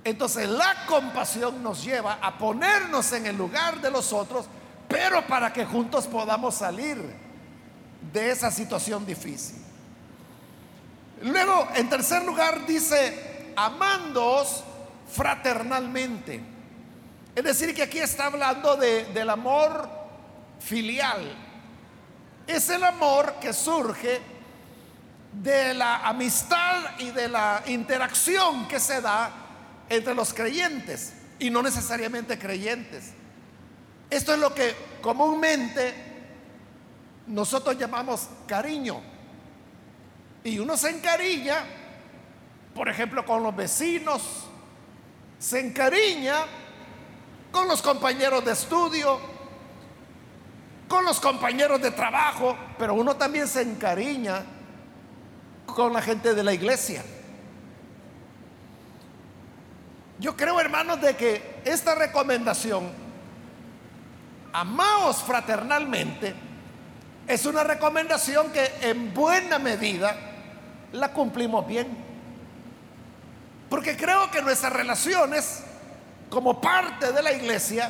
Entonces 0.03 0.49
la 0.49 0.85
compasión 0.87 1.61
nos 1.61 1.83
lleva 1.83 2.13
a 2.21 2.37
ponernos 2.37 3.11
en 3.11 3.27
el 3.27 3.37
lugar 3.37 3.81
de 3.81 3.91
los 3.91 4.13
otros, 4.13 4.45
pero 4.87 5.25
para 5.27 5.53
que 5.53 5.65
juntos 5.65 6.07
podamos 6.07 6.55
salir 6.55 6.97
de 8.11 8.31
esa 8.31 8.49
situación 8.49 9.05
difícil. 9.05 9.57
Luego, 11.21 11.67
en 11.75 11.87
tercer 11.87 12.23
lugar, 12.23 12.65
dice 12.65 13.30
amándoos 13.55 14.63
fraternalmente. 15.11 16.41
Es 17.35 17.43
decir, 17.43 17.73
que 17.73 17.83
aquí 17.83 17.99
está 17.99 18.27
hablando 18.27 18.75
de, 18.75 19.05
del 19.05 19.29
amor 19.29 19.89
filial. 20.59 21.35
Es 22.47 22.69
el 22.69 22.83
amor 22.83 23.35
que 23.39 23.53
surge 23.53 24.21
de 25.31 25.73
la 25.73 26.07
amistad 26.07 26.99
y 26.99 27.11
de 27.11 27.29
la 27.29 27.63
interacción 27.67 28.67
que 28.67 28.79
se 28.79 28.99
da 29.01 29.31
entre 29.89 30.13
los 30.13 30.33
creyentes 30.33 31.13
y 31.39 31.49
no 31.49 31.61
necesariamente 31.61 32.37
creyentes. 32.37 33.13
Esto 34.09 34.33
es 34.33 34.39
lo 34.39 34.53
que 34.53 34.75
comúnmente 35.01 35.93
nosotros 37.27 37.77
llamamos 37.77 38.27
cariño. 38.45 39.01
Y 40.43 40.59
uno 40.59 40.75
se 40.75 40.89
encariña 40.89 41.63
por 42.73 42.89
ejemplo, 42.89 43.25
con 43.25 43.43
los 43.43 43.55
vecinos, 43.55 44.47
se 45.39 45.59
encariña 45.59 46.45
con 47.51 47.67
los 47.67 47.81
compañeros 47.81 48.45
de 48.45 48.51
estudio, 48.51 49.19
con 50.87 51.03
los 51.03 51.19
compañeros 51.19 51.81
de 51.81 51.91
trabajo, 51.91 52.55
pero 52.77 52.93
uno 52.93 53.15
también 53.15 53.47
se 53.47 53.61
encariña 53.61 54.43
con 55.65 55.93
la 55.93 56.01
gente 56.01 56.33
de 56.33 56.43
la 56.43 56.53
iglesia. 56.53 57.03
Yo 60.19 60.37
creo, 60.37 60.59
hermanos, 60.59 61.01
de 61.01 61.15
que 61.15 61.61
esta 61.65 61.95
recomendación, 61.95 62.91
amaos 64.53 65.23
fraternalmente, 65.23 66.35
es 67.27 67.45
una 67.45 67.63
recomendación 67.63 68.51
que 68.51 68.69
en 68.81 69.13
buena 69.13 69.57
medida 69.57 70.15
la 70.91 71.11
cumplimos 71.11 71.65
bien. 71.65 72.10
Porque 73.71 73.97
creo 73.97 74.29
que 74.29 74.43
nuestras 74.43 74.71
relaciones 74.71 75.63
como 76.29 76.61
parte 76.61 77.11
de 77.11 77.23
la 77.23 77.31
iglesia 77.31 77.89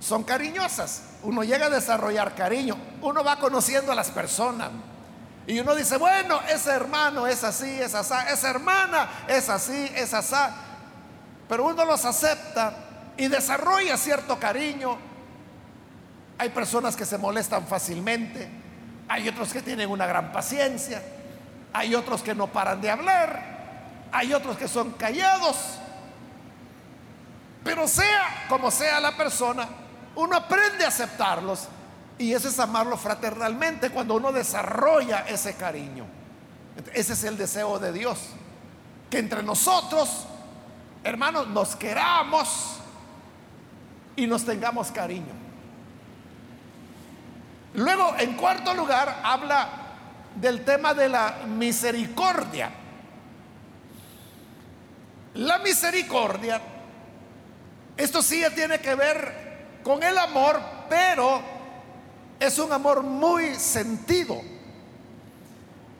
son 0.00 0.24
cariñosas. 0.24 1.04
Uno 1.22 1.44
llega 1.44 1.66
a 1.66 1.70
desarrollar 1.70 2.34
cariño, 2.34 2.76
uno 3.00 3.24
va 3.24 3.36
conociendo 3.36 3.92
a 3.92 3.94
las 3.94 4.10
personas. 4.10 4.70
Y 5.46 5.58
uno 5.60 5.74
dice, 5.74 5.96
bueno, 5.96 6.40
ese 6.52 6.72
hermano 6.72 7.26
es 7.26 7.42
así, 7.42 7.80
es 7.80 7.94
así, 7.94 8.14
esa 8.30 8.50
hermana 8.50 9.08
es 9.28 9.48
así, 9.48 9.90
es 9.94 10.12
así 10.12 10.36
pero 11.50 11.66
uno 11.66 11.84
los 11.84 12.04
acepta 12.04 12.72
y 13.16 13.26
desarrolla 13.26 13.96
cierto 13.96 14.38
cariño. 14.38 14.96
Hay 16.38 16.50
personas 16.50 16.94
que 16.94 17.04
se 17.04 17.18
molestan 17.18 17.66
fácilmente, 17.66 18.48
hay 19.08 19.28
otros 19.28 19.52
que 19.52 19.60
tienen 19.60 19.90
una 19.90 20.06
gran 20.06 20.30
paciencia, 20.30 21.02
hay 21.72 21.96
otros 21.96 22.22
que 22.22 22.36
no 22.36 22.46
paran 22.46 22.80
de 22.80 22.88
hablar, 22.88 23.59
hay 24.12 24.32
otros 24.32 24.56
que 24.56 24.68
son 24.68 24.92
callados. 24.92 25.56
Pero 27.64 27.86
sea 27.86 28.46
como 28.48 28.70
sea 28.70 29.00
la 29.00 29.16
persona, 29.16 29.68
uno 30.16 30.36
aprende 30.36 30.84
a 30.84 30.88
aceptarlos 30.88 31.68
y 32.18 32.32
eso 32.32 32.48
es 32.48 32.58
amarlo 32.58 32.96
fraternalmente 32.96 33.90
cuando 33.90 34.14
uno 34.14 34.32
desarrolla 34.32 35.20
ese 35.28 35.54
cariño. 35.54 36.06
Ese 36.94 37.12
es 37.12 37.24
el 37.24 37.36
deseo 37.36 37.78
de 37.78 37.92
Dios, 37.92 38.18
que 39.10 39.18
entre 39.18 39.42
nosotros 39.42 40.26
hermanos, 41.02 41.48
nos 41.48 41.76
queramos 41.76 42.76
y 44.16 44.26
nos 44.26 44.44
tengamos 44.44 44.90
cariño. 44.90 45.32
Luego, 47.74 48.14
en 48.18 48.34
cuarto 48.34 48.74
lugar, 48.74 49.20
habla 49.22 49.68
del 50.34 50.64
tema 50.64 50.94
de 50.94 51.08
la 51.08 51.36
misericordia. 51.46 52.70
La 55.34 55.58
misericordia, 55.58 56.60
esto 57.96 58.22
sí 58.22 58.42
tiene 58.54 58.80
que 58.80 58.94
ver 58.94 59.78
con 59.82 60.02
el 60.02 60.16
amor, 60.18 60.60
pero 60.88 61.40
es 62.38 62.58
un 62.58 62.72
amor 62.72 63.02
muy 63.02 63.54
sentido. 63.54 64.40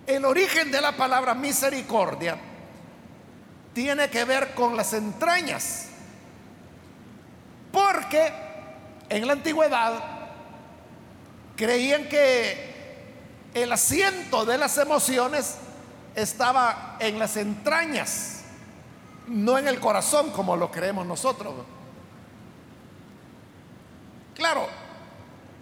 El 0.06 0.24
origen 0.24 0.70
de 0.72 0.80
la 0.80 0.96
palabra 0.96 1.34
misericordia 1.34 2.36
tiene 3.72 4.10
que 4.10 4.24
ver 4.24 4.54
con 4.54 4.76
las 4.76 4.92
entrañas. 4.92 5.86
Porque 7.70 8.32
en 9.08 9.26
la 9.26 9.34
antigüedad 9.34 9.92
creían 11.56 12.08
que 12.08 12.70
el 13.54 13.70
asiento 13.72 14.44
de 14.44 14.58
las 14.58 14.78
emociones 14.78 15.56
estaba 16.14 16.96
en 16.98 17.18
las 17.18 17.36
entrañas, 17.36 18.39
no 19.30 19.56
en 19.56 19.66
el 19.66 19.80
corazón 19.80 20.30
como 20.30 20.56
lo 20.56 20.70
creemos 20.70 21.06
nosotros. 21.06 21.54
Claro, 24.34 24.66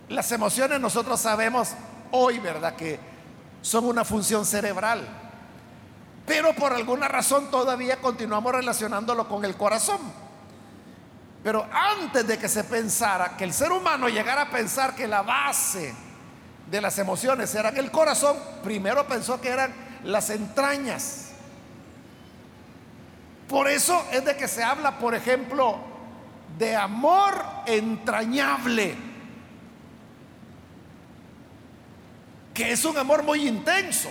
las 0.08 0.30
emociones 0.32 0.80
nosotros 0.80 1.20
sabemos 1.20 1.70
hoy, 2.10 2.38
¿verdad? 2.40 2.74
Que 2.74 2.98
son 3.62 3.84
una 3.84 4.04
función 4.04 4.44
cerebral 4.44 5.06
pero 6.28 6.52
por 6.52 6.74
alguna 6.74 7.08
razón 7.08 7.50
todavía 7.50 7.96
continuamos 7.96 8.52
relacionándolo 8.52 9.26
con 9.26 9.46
el 9.46 9.56
corazón. 9.56 9.98
Pero 11.42 11.66
antes 11.72 12.26
de 12.26 12.38
que 12.38 12.50
se 12.50 12.64
pensara, 12.64 13.34
que 13.34 13.44
el 13.44 13.54
ser 13.54 13.72
humano 13.72 14.10
llegara 14.10 14.42
a 14.42 14.50
pensar 14.50 14.94
que 14.94 15.08
la 15.08 15.22
base 15.22 15.94
de 16.70 16.80
las 16.82 16.98
emociones 16.98 17.54
era 17.54 17.70
el 17.70 17.90
corazón, 17.90 18.36
primero 18.62 19.08
pensó 19.08 19.40
que 19.40 19.48
eran 19.48 19.72
las 20.04 20.28
entrañas. 20.28 21.27
Por 23.48 23.68
eso 23.68 24.04
es 24.12 24.24
de 24.24 24.36
que 24.36 24.46
se 24.46 24.62
habla, 24.62 24.98
por 24.98 25.14
ejemplo, 25.14 25.78
de 26.58 26.76
amor 26.76 27.44
entrañable, 27.66 28.94
que 32.52 32.72
es 32.72 32.84
un 32.84 32.98
amor 32.98 33.22
muy 33.22 33.46
intenso 33.46 34.10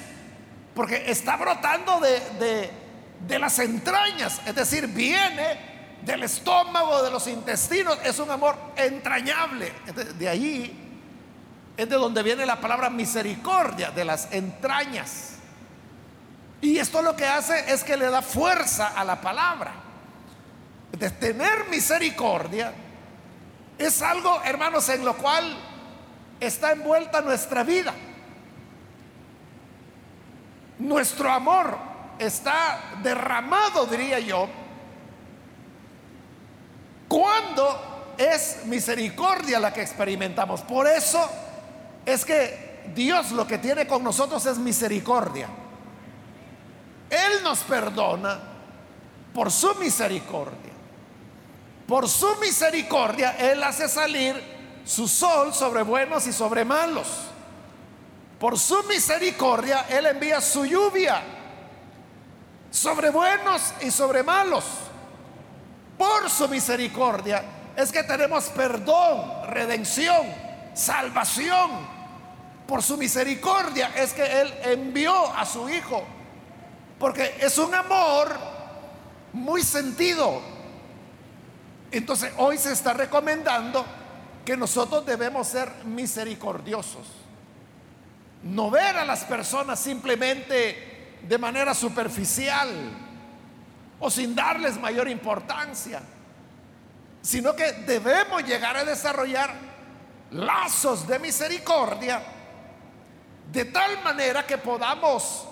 porque 0.77 1.09
está 1.09 1.35
brotando 1.37 1.99
de, 1.99 3.39
las 3.39 3.57
entrañas, 3.57 4.39
es 4.45 4.53
decir, 4.53 4.85
viene 4.85 5.97
del 6.03 6.21
estómago, 6.21 7.01
de 7.01 7.09
los 7.09 7.25
intestinos, 7.25 7.97
es 8.03 8.19
un 8.19 8.29
amor 8.29 8.55
entrañable. 8.75 9.73
De 10.19 10.29
ahí 10.29 10.71
es 11.75 11.89
de 11.89 11.95
donde 11.95 12.21
viene 12.21 12.45
la 12.45 12.61
palabra 12.61 12.91
misericordia, 12.91 13.89
de 13.89 14.05
las 14.05 14.31
entrañas. 14.31 15.36
Y 16.61 16.77
esto 16.77 17.01
lo 17.01 17.15
que 17.15 17.25
hace 17.25 17.71
es 17.71 17.83
que 17.83 17.97
le 17.97 18.09
da 18.09 18.21
fuerza 18.21 18.87
a 18.95 19.03
la 19.03 19.21
palabra. 19.21 19.73
De 20.91 21.09
tener 21.11 21.69
misericordia 21.69 22.73
es 23.77 24.01
algo, 24.01 24.41
hermanos, 24.43 24.89
en 24.89 25.05
lo 25.05 25.15
cual 25.17 25.55
está 26.39 26.71
envuelta 26.71 27.21
nuestra 27.21 27.63
vida. 27.63 27.93
Nuestro 30.79 31.31
amor 31.31 31.77
está 32.17 32.79
derramado, 33.03 33.85
diría 33.85 34.19
yo, 34.19 34.47
cuando 37.07 38.15
es 38.17 38.65
misericordia 38.65 39.59
la 39.59 39.71
que 39.71 39.81
experimentamos. 39.81 40.61
Por 40.61 40.87
eso 40.87 41.29
es 42.05 42.25
que 42.25 42.91
Dios 42.95 43.31
lo 43.31 43.45
que 43.45 43.57
tiene 43.57 43.85
con 43.85 44.03
nosotros 44.03 44.45
es 44.45 44.57
misericordia. 44.57 45.47
Él 47.09 47.43
nos 47.43 47.59
perdona 47.59 48.39
por 49.33 49.51
su 49.51 49.75
misericordia. 49.75 50.73
Por 51.87 52.09
su 52.09 52.35
misericordia, 52.37 53.31
Él 53.37 53.63
hace 53.63 53.87
salir 53.87 54.41
su 54.83 55.07
sol 55.07 55.53
sobre 55.53 55.83
buenos 55.83 56.27
y 56.27 56.33
sobre 56.33 56.65
malos. 56.65 57.07
Por 58.39 58.59
su 58.59 58.83
misericordia, 58.83 59.85
Él 59.89 60.05
envía 60.05 60.41
su 60.41 60.65
lluvia 60.65 61.21
sobre 62.69 63.09
buenos 63.09 63.73
y 63.81 63.91
sobre 63.91 64.23
malos. 64.23 64.65
Por 65.97 66.29
su 66.29 66.47
misericordia 66.47 67.43
es 67.75 67.91
que 67.91 68.03
tenemos 68.03 68.45
perdón, 68.49 69.47
redención, 69.49 70.27
salvación. 70.73 71.71
Por 72.67 72.83
su 72.83 72.97
misericordia 72.97 73.91
es 73.95 74.13
que 74.13 74.41
Él 74.41 74.53
envió 74.63 75.33
a 75.33 75.45
su 75.45 75.69
Hijo. 75.69 76.03
Porque 76.99 77.37
es 77.39 77.57
un 77.57 77.73
amor 77.73 78.35
muy 79.33 79.61
sentido. 79.61 80.41
Entonces 81.91 82.33
hoy 82.37 82.57
se 82.57 82.73
está 82.73 82.93
recomendando 82.93 83.85
que 84.43 84.57
nosotros 84.57 85.05
debemos 85.05 85.47
ser 85.47 85.71
misericordiosos. 85.85 87.07
No 88.43 88.69
ver 88.69 88.97
a 88.97 89.05
las 89.05 89.23
personas 89.25 89.79
simplemente 89.79 91.17
de 91.21 91.37
manera 91.37 91.73
superficial 91.73 92.69
o 93.99 94.09
sin 94.09 94.35
darles 94.35 94.79
mayor 94.79 95.07
importancia, 95.07 96.01
sino 97.21 97.55
que 97.55 97.71
debemos 97.73 98.43
llegar 98.43 98.77
a 98.77 98.85
desarrollar 98.85 99.53
lazos 100.31 101.07
de 101.07 101.19
misericordia 101.19 102.21
de 103.51 103.65
tal 103.65 104.03
manera 104.03 104.45
que 104.45 104.57
podamos 104.57 105.46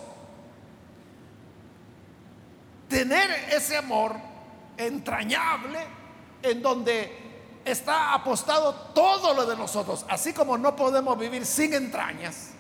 tener 2.88 3.30
ese 3.52 3.78
amor 3.78 4.16
entrañable 4.78 5.80
en 6.42 6.62
donde 6.62 7.24
está 7.66 8.14
apostado 8.14 8.74
todo 8.94 9.34
lo 9.34 9.46
de 9.46 9.56
nosotros, 9.56 10.06
así 10.10 10.34
como 10.34 10.58
no 10.58 10.76
podemos 10.76 11.18
vivir 11.18 11.46
sin 11.46 11.74
entrañas 11.74 12.56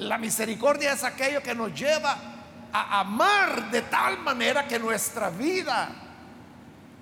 la 0.00 0.16
misericordia 0.16 0.92
es 0.94 1.04
aquello 1.04 1.42
que 1.42 1.54
nos 1.54 1.78
lleva 1.78 2.16
a 2.72 3.00
amar 3.00 3.70
de 3.70 3.82
tal 3.82 4.18
manera 4.20 4.66
que 4.66 4.78
nuestra 4.78 5.28
vida 5.28 5.90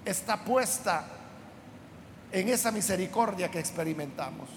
está 0.04 0.36
puesta 0.38 1.06
en 2.32 2.48
esa 2.48 2.72
misericordia 2.72 3.50
que 3.50 3.60
experimentamos. 3.60 4.48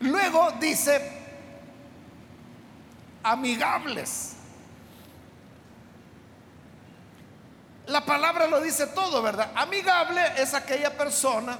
Luego 0.00 0.52
dice, 0.60 1.21
amigables. 3.22 4.34
La 7.86 8.04
palabra 8.04 8.46
lo 8.46 8.60
dice 8.60 8.86
todo, 8.88 9.22
¿verdad? 9.22 9.52
Amigable 9.54 10.20
es 10.36 10.54
aquella 10.54 10.96
persona 10.96 11.58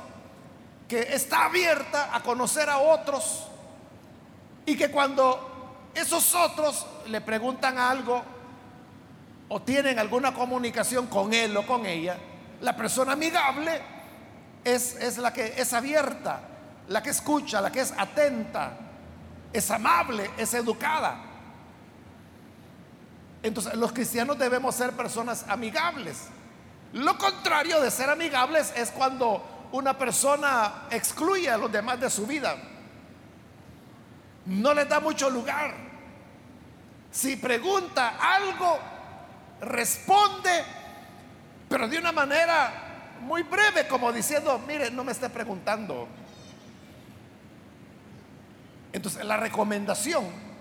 que 0.89 1.01
está 1.15 1.47
abierta 1.47 2.15
a 2.15 2.23
conocer 2.23 2.69
a 2.69 2.79
otros 2.79 3.47
Y 4.67 4.77
que 4.77 4.91
cuando 4.91 5.91
esos 5.95 6.35
otros 6.35 6.87
le 7.07 7.21
preguntan 7.21 7.79
algo 7.79 8.23
o 9.49 9.61
tienen 9.61 9.99
alguna 9.99 10.33
comunicación 10.33 11.09
con 11.09 11.35
él 11.35 11.57
o 11.57 11.67
con 11.67 11.85
ella, 11.85 12.17
la 12.61 12.77
persona 12.77 13.13
amigable 13.13 13.81
es, 14.65 14.95
es 14.97 15.19
la 15.19 15.33
que 15.33 15.55
es 15.57 15.73
abierta, 15.73 16.41
la 16.89 17.03
que 17.03 17.11
escucha, 17.11 17.61
la 17.61 17.73
que 17.73 17.81
es 17.81 17.93
atenta, 17.99 18.73
es 19.53 19.71
amable, 19.71 20.31
es 20.39 20.55
educada. 20.55 21.32
Entonces, 23.43 23.75
los 23.75 23.93
cristianos 23.93 24.39
debemos 24.39 24.75
ser 24.75 24.93
personas 24.93 25.45
amigables. 25.49 26.29
Lo 26.93 27.19
contrario 27.19 27.81
de 27.81 27.91
ser 27.91 28.11
amigables 28.11 28.73
es 28.77 28.91
cuando 28.91 29.69
una 29.73 29.97
persona 29.99 30.85
excluye 30.91 31.51
a 31.51 31.57
los 31.57 31.73
demás 31.73 31.99
de 31.99 32.11
su 32.11 32.27
vida. 32.27 32.57
No 34.47 34.75
les 34.75 34.89
da 34.89 35.01
mucho 35.01 35.31
lugar. 35.31 35.75
Si 37.11 37.37
pregunta 37.37 38.17
algo, 38.21 38.79
responde, 39.61 40.65
pero 41.69 41.89
de 41.89 41.99
una 41.99 42.13
manera 42.13 43.19
muy 43.23 43.43
breve, 43.43 43.87
como 43.89 44.13
diciendo, 44.13 44.61
mire, 44.67 44.91
no 44.91 45.05
me 45.05 45.13
esté 45.13 45.29
preguntando. 45.31 46.07
Entonces, 48.93 49.25
la 49.25 49.37
recomendación 49.37 50.52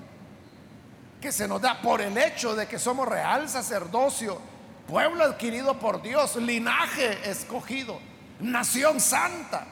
que 1.22 1.32
se 1.32 1.48
nos 1.48 1.62
da 1.62 1.80
por 1.82 2.02
el 2.02 2.18
hecho 2.18 2.56
de 2.56 2.68
que 2.68 2.80
somos 2.80 3.08
real 3.08 3.48
sacerdocio, 3.48 4.42
pueblo 4.88 5.24
adquirido 5.24 5.80
por 5.80 6.02
Dios, 6.02 6.36
linaje 6.36 7.30
escogido, 7.30 8.00
nación 8.40 9.00
santa. 9.00 9.66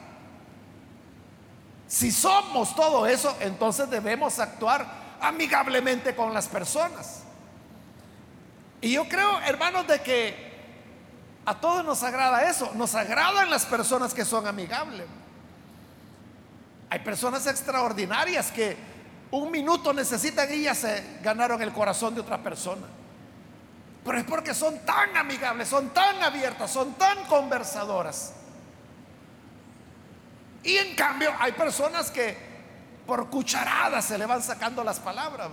Si 1.88 2.12
somos 2.12 2.74
todo 2.76 3.04
eso, 3.06 3.36
entonces 3.40 3.90
debemos 3.90 4.38
actuar 4.38 4.86
amigablemente 5.20 6.14
con 6.14 6.32
las 6.32 6.46
personas. 6.46 7.24
Y 8.80 8.92
yo 8.92 9.08
creo, 9.08 9.40
hermanos, 9.40 9.88
de 9.88 10.00
que 10.00 10.50
a 11.44 11.60
todos 11.60 11.84
nos 11.84 12.02
agrada 12.04 12.48
eso, 12.48 12.70
nos 12.74 12.94
agradan 12.94 13.50
las 13.50 13.66
personas 13.66 14.14
que 14.14 14.24
son 14.24 14.46
amigables. 14.46 15.06
Hay 16.88 17.00
personas 17.00 17.46
extraordinarias 17.46 18.52
que 18.52 18.89
un 19.32 19.50
minuto 19.50 19.92
necesitan 19.92 20.52
y 20.52 20.62
ya 20.62 20.74
se 20.74 21.18
ganaron 21.22 21.62
el 21.62 21.72
corazón 21.72 22.14
de 22.14 22.20
otra 22.20 22.42
persona. 22.42 22.86
Pero 24.04 24.18
es 24.18 24.24
porque 24.24 24.54
son 24.54 24.78
tan 24.80 25.16
amigables, 25.16 25.68
son 25.68 25.90
tan 25.90 26.22
abiertas, 26.22 26.70
son 26.70 26.94
tan 26.94 27.24
conversadoras. 27.24 28.32
Y 30.62 30.76
en 30.76 30.94
cambio 30.94 31.32
hay 31.38 31.52
personas 31.52 32.10
que 32.10 32.36
por 33.06 33.28
cucharadas 33.28 34.04
se 34.04 34.18
le 34.18 34.26
van 34.26 34.42
sacando 34.42 34.82
las 34.82 34.98
palabras. 34.98 35.48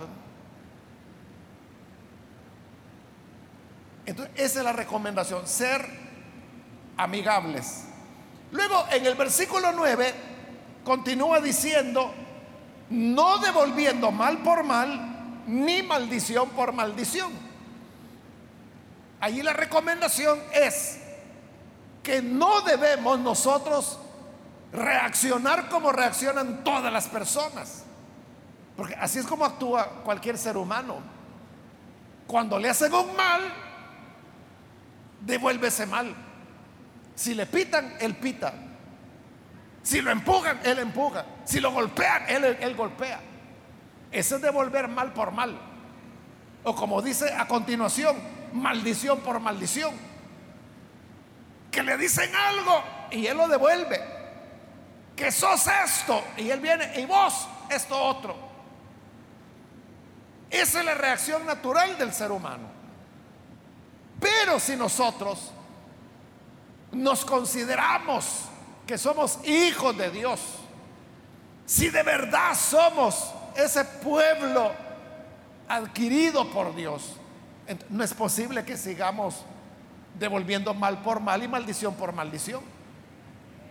Entonces, 4.06 4.34
esa 4.36 4.58
es 4.60 4.64
la 4.64 4.72
recomendación, 4.72 5.46
ser 5.46 5.86
amigables. 6.96 7.84
Luego, 8.52 8.86
en 8.90 9.04
el 9.04 9.14
versículo 9.14 9.72
9, 9.72 10.14
continúa 10.84 11.40
diciendo, 11.40 12.14
no 12.90 13.38
devolviendo 13.38 14.10
mal 14.10 14.38
por 14.38 14.64
mal, 14.64 15.44
ni 15.46 15.82
maldición 15.82 16.50
por 16.50 16.72
maldición. 16.72 17.32
Allí 19.20 19.42
la 19.42 19.52
recomendación 19.52 20.40
es 20.52 21.00
que 22.02 22.22
no 22.22 22.60
debemos 22.62 23.18
nosotros 23.18 23.98
reaccionar 24.72 25.68
como 25.68 25.92
reaccionan 25.92 26.62
todas 26.64 26.92
las 26.92 27.08
personas. 27.08 27.84
Porque 28.76 28.94
así 28.94 29.18
es 29.18 29.26
como 29.26 29.44
actúa 29.44 30.02
cualquier 30.04 30.38
ser 30.38 30.56
humano. 30.56 30.96
Cuando 32.26 32.58
le 32.58 32.70
hacen 32.70 32.94
un 32.94 33.16
mal, 33.16 33.40
devuélvese 35.20 35.86
mal. 35.86 36.14
Si 37.14 37.34
le 37.34 37.46
pitan, 37.46 37.96
él 37.98 38.14
pita. 38.16 38.52
Si 39.82 40.00
lo 40.00 40.10
empujan, 40.10 40.60
él 40.62 40.78
empuja. 40.78 41.24
Si 41.48 41.60
lo 41.60 41.72
golpean, 41.72 42.24
él, 42.28 42.44
él 42.44 42.76
golpea. 42.76 43.20
Ese 44.12 44.34
es 44.34 44.42
devolver 44.42 44.86
mal 44.86 45.14
por 45.14 45.30
mal. 45.30 45.58
O 46.62 46.74
como 46.74 47.00
dice 47.00 47.32
a 47.32 47.48
continuación, 47.48 48.18
maldición 48.52 49.20
por 49.20 49.40
maldición. 49.40 49.94
Que 51.70 51.82
le 51.82 51.96
dicen 51.96 52.30
algo 52.36 52.82
y 53.10 53.26
él 53.26 53.38
lo 53.38 53.48
devuelve 53.48 53.98
que 55.16 55.32
sos 55.32 55.66
esto. 55.86 56.22
Y 56.36 56.50
él 56.50 56.60
viene, 56.60 57.00
y 57.00 57.06
vos 57.06 57.48
esto 57.70 57.98
otro. 57.98 58.36
Esa 60.50 60.80
es 60.80 60.84
la 60.84 60.94
reacción 60.96 61.46
natural 61.46 61.96
del 61.96 62.12
ser 62.12 62.30
humano. 62.30 62.68
Pero 64.20 64.60
si 64.60 64.76
nosotros 64.76 65.50
nos 66.92 67.24
consideramos 67.24 68.42
que 68.86 68.98
somos 68.98 69.38
hijos 69.46 69.96
de 69.96 70.10
Dios, 70.10 70.40
si 71.68 71.88
de 71.88 72.02
verdad 72.02 72.56
somos 72.56 73.32
ese 73.54 73.84
pueblo 73.84 74.72
adquirido 75.68 76.50
por 76.50 76.74
Dios, 76.74 77.14
no 77.88 78.02
es 78.02 78.12
posible 78.12 78.64
que 78.64 78.76
sigamos 78.76 79.44
devolviendo 80.18 80.74
mal 80.74 81.02
por 81.02 81.20
mal 81.20 81.40
y 81.44 81.46
maldición 81.46 81.94
por 81.94 82.12
maldición 82.12 82.62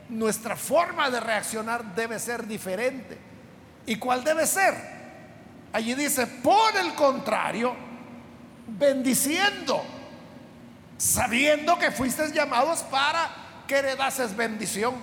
nuestra 0.10 0.55
forma 0.55 1.10
de 1.10 1.19
reaccionar 1.19 1.95
debe 1.95 2.19
ser 2.19 2.47
diferente. 2.47 3.17
¿Y 3.86 3.97
cuál 3.97 4.23
debe 4.23 4.45
ser? 4.45 4.75
Allí 5.73 5.93
dice, 5.95 6.27
por 6.27 6.75
el 6.77 6.93
contrario, 6.93 7.75
bendiciendo, 8.67 9.83
sabiendo 10.97 11.77
que 11.77 11.91
fuiste 11.91 12.31
llamados 12.31 12.79
para 12.83 13.29
que 13.67 13.75
heredases 13.77 14.36
bendición. 14.36 14.95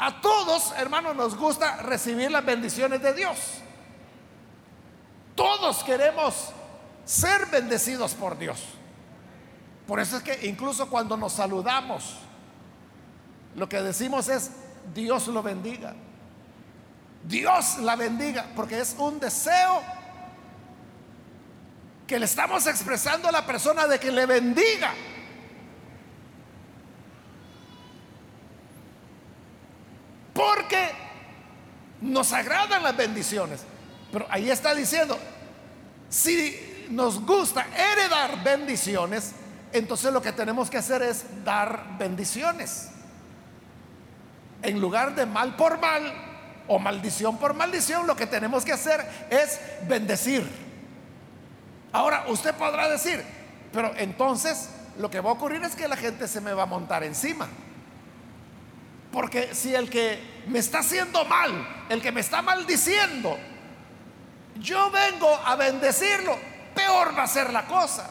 A 0.00 0.18
todos, 0.22 0.72
hermanos, 0.78 1.14
nos 1.14 1.36
gusta 1.36 1.76
recibir 1.76 2.30
las 2.30 2.44
bendiciones 2.44 3.02
de 3.02 3.12
Dios. 3.12 3.36
Todos 5.34 5.84
queremos 5.84 6.52
ser 7.04 7.44
bendecidos 7.46 8.14
por 8.14 8.38
Dios. 8.38 8.64
Por 9.86 10.00
eso 10.00 10.16
es 10.16 10.22
que 10.22 10.46
incluso 10.46 10.88
cuando 10.88 11.18
nos 11.18 11.34
saludamos, 11.34 12.16
lo 13.54 13.68
que 13.68 13.82
decimos 13.82 14.28
es, 14.28 14.50
Dios 14.94 15.28
lo 15.28 15.42
bendiga. 15.42 15.94
Dios 17.22 17.76
la 17.80 17.94
bendiga, 17.94 18.46
porque 18.56 18.80
es 18.80 18.96
un 18.98 19.20
deseo 19.20 19.82
que 22.06 22.18
le 22.18 22.24
estamos 22.24 22.66
expresando 22.66 23.28
a 23.28 23.32
la 23.32 23.44
persona 23.44 23.86
de 23.86 24.00
que 24.00 24.10
le 24.10 24.24
bendiga. 24.24 24.94
Porque 30.40 30.90
nos 32.00 32.32
agradan 32.32 32.82
las 32.82 32.96
bendiciones. 32.96 33.60
Pero 34.10 34.26
ahí 34.30 34.50
está 34.50 34.74
diciendo, 34.74 35.18
si 36.08 36.86
nos 36.88 37.24
gusta 37.24 37.66
heredar 37.76 38.42
bendiciones, 38.42 39.32
entonces 39.72 40.12
lo 40.12 40.22
que 40.22 40.32
tenemos 40.32 40.70
que 40.70 40.78
hacer 40.78 41.02
es 41.02 41.24
dar 41.44 41.98
bendiciones. 41.98 42.88
En 44.62 44.80
lugar 44.80 45.14
de 45.14 45.26
mal 45.26 45.56
por 45.56 45.78
mal 45.78 46.12
o 46.68 46.78
maldición 46.78 47.36
por 47.36 47.52
maldición, 47.52 48.06
lo 48.06 48.16
que 48.16 48.26
tenemos 48.26 48.64
que 48.64 48.72
hacer 48.72 49.06
es 49.28 49.60
bendecir. 49.86 50.48
Ahora, 51.92 52.24
usted 52.28 52.54
podrá 52.54 52.88
decir, 52.88 53.22
pero 53.72 53.92
entonces 53.96 54.70
lo 54.98 55.10
que 55.10 55.20
va 55.20 55.30
a 55.30 55.34
ocurrir 55.34 55.62
es 55.64 55.76
que 55.76 55.86
la 55.86 55.96
gente 55.96 56.26
se 56.26 56.40
me 56.40 56.52
va 56.54 56.62
a 56.62 56.66
montar 56.66 57.04
encima. 57.04 57.46
Porque 59.12 59.54
si 59.54 59.74
el 59.74 59.90
que 59.90 60.42
me 60.46 60.58
está 60.58 60.80
haciendo 60.80 61.24
mal, 61.24 61.86
el 61.88 62.00
que 62.00 62.12
me 62.12 62.20
está 62.20 62.42
maldiciendo, 62.42 63.36
yo 64.56 64.90
vengo 64.90 65.28
a 65.44 65.56
bendecirlo, 65.56 66.38
peor 66.74 67.16
va 67.16 67.24
a 67.24 67.26
ser 67.26 67.52
la 67.52 67.66
cosa. 67.66 68.08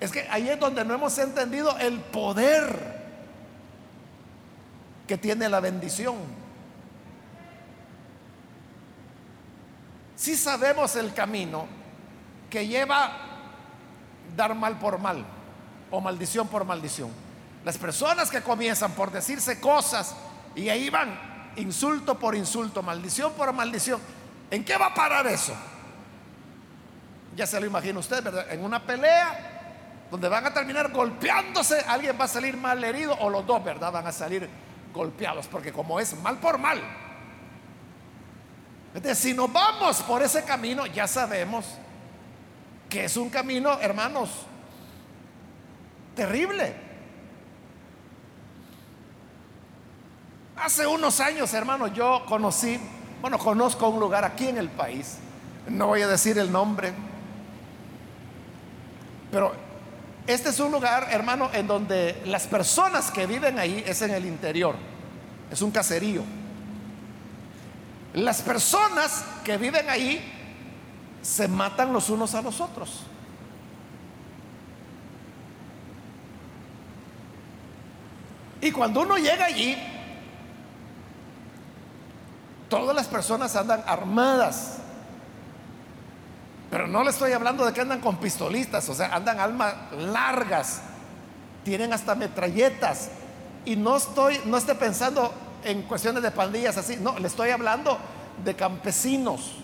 Es 0.00 0.10
que 0.10 0.26
ahí 0.30 0.48
es 0.48 0.58
donde 0.58 0.84
no 0.84 0.94
hemos 0.94 1.16
entendido 1.18 1.76
el 1.78 2.00
poder 2.00 2.98
que 5.06 5.18
tiene 5.18 5.48
la 5.48 5.60
bendición. 5.60 6.16
Si 10.16 10.36
sabemos 10.36 10.96
el 10.96 11.14
camino 11.14 11.66
que 12.50 12.66
lleva 12.66 13.28
dar 14.36 14.54
mal 14.54 14.78
por 14.78 14.98
mal 14.98 15.24
o 15.90 16.00
maldición 16.00 16.48
por 16.48 16.64
maldición. 16.64 17.27
Las 17.64 17.76
personas 17.76 18.30
que 18.30 18.40
comienzan 18.40 18.92
por 18.92 19.10
decirse 19.10 19.60
cosas 19.60 20.14
y 20.54 20.68
ahí 20.68 20.90
van 20.90 21.52
insulto 21.56 22.18
por 22.18 22.34
insulto, 22.34 22.82
maldición 22.82 23.32
por 23.32 23.52
maldición, 23.52 24.00
¿en 24.50 24.64
qué 24.64 24.76
va 24.76 24.86
a 24.86 24.94
parar 24.94 25.26
eso? 25.26 25.54
Ya 27.36 27.46
se 27.46 27.60
lo 27.60 27.66
imagina 27.66 27.98
usted, 27.98 28.22
¿verdad? 28.22 28.50
En 28.50 28.64
una 28.64 28.84
pelea 28.84 30.06
donde 30.10 30.28
van 30.28 30.46
a 30.46 30.54
terminar 30.54 30.90
golpeándose, 30.90 31.80
alguien 31.86 32.16
va 32.18 32.24
a 32.24 32.28
salir 32.28 32.56
mal 32.56 32.82
herido 32.82 33.16
o 33.20 33.28
los 33.28 33.46
dos, 33.46 33.62
¿verdad? 33.62 33.92
Van 33.92 34.06
a 34.06 34.12
salir 34.12 34.48
golpeados, 34.92 35.46
porque 35.46 35.72
como 35.72 36.00
es 36.00 36.18
mal 36.20 36.38
por 36.38 36.58
mal, 36.58 36.80
Entonces, 38.94 39.18
si 39.18 39.34
nos 39.34 39.52
vamos 39.52 40.02
por 40.02 40.22
ese 40.22 40.44
camino, 40.44 40.86
ya 40.86 41.06
sabemos 41.06 41.66
que 42.88 43.04
es 43.04 43.16
un 43.16 43.28
camino, 43.28 43.78
hermanos, 43.80 44.30
terrible. 46.16 46.87
Hace 50.60 50.86
unos 50.86 51.20
años, 51.20 51.54
hermanos, 51.54 51.92
yo 51.94 52.24
conocí, 52.26 52.80
bueno, 53.20 53.38
conozco 53.38 53.88
un 53.88 54.00
lugar 54.00 54.24
aquí 54.24 54.48
en 54.48 54.58
el 54.58 54.68
país, 54.68 55.18
no 55.68 55.86
voy 55.86 56.02
a 56.02 56.08
decir 56.08 56.36
el 56.38 56.50
nombre, 56.50 56.92
pero 59.30 59.52
este 60.26 60.48
es 60.48 60.58
un 60.58 60.72
lugar, 60.72 61.08
hermano, 61.10 61.48
en 61.52 61.66
donde 61.66 62.20
las 62.26 62.46
personas 62.46 63.10
que 63.10 63.26
viven 63.26 63.58
ahí 63.58 63.84
es 63.86 64.02
en 64.02 64.10
el 64.10 64.26
interior, 64.26 64.74
es 65.50 65.62
un 65.62 65.70
caserío. 65.70 66.22
Las 68.14 68.42
personas 68.42 69.24
que 69.44 69.56
viven 69.58 69.88
ahí 69.88 70.20
se 71.22 71.46
matan 71.46 71.92
los 71.92 72.10
unos 72.10 72.34
a 72.34 72.42
los 72.42 72.60
otros. 72.60 73.04
Y 78.60 78.72
cuando 78.72 79.02
uno 79.02 79.16
llega 79.18 79.44
allí, 79.44 79.76
todas 82.68 82.94
las 82.94 83.06
personas 83.06 83.56
andan 83.56 83.82
armadas. 83.86 84.78
Pero 86.70 86.86
no 86.86 87.02
le 87.02 87.10
estoy 87.10 87.32
hablando 87.32 87.64
de 87.64 87.72
que 87.72 87.80
andan 87.80 88.00
con 88.00 88.18
pistolistas, 88.18 88.88
o 88.88 88.94
sea, 88.94 89.14
andan 89.14 89.40
almas 89.40 89.74
largas, 89.92 90.82
tienen 91.64 91.92
hasta 91.92 92.14
metralletas. 92.14 93.10
Y 93.64 93.76
no 93.76 93.96
estoy, 93.96 94.40
no 94.44 94.56
estoy 94.56 94.74
pensando 94.74 95.32
en 95.64 95.82
cuestiones 95.82 96.22
de 96.22 96.30
pandillas 96.30 96.76
así, 96.76 96.96
no, 96.96 97.18
le 97.18 97.26
estoy 97.26 97.50
hablando 97.50 97.98
de 98.44 98.54
campesinos. 98.54 99.56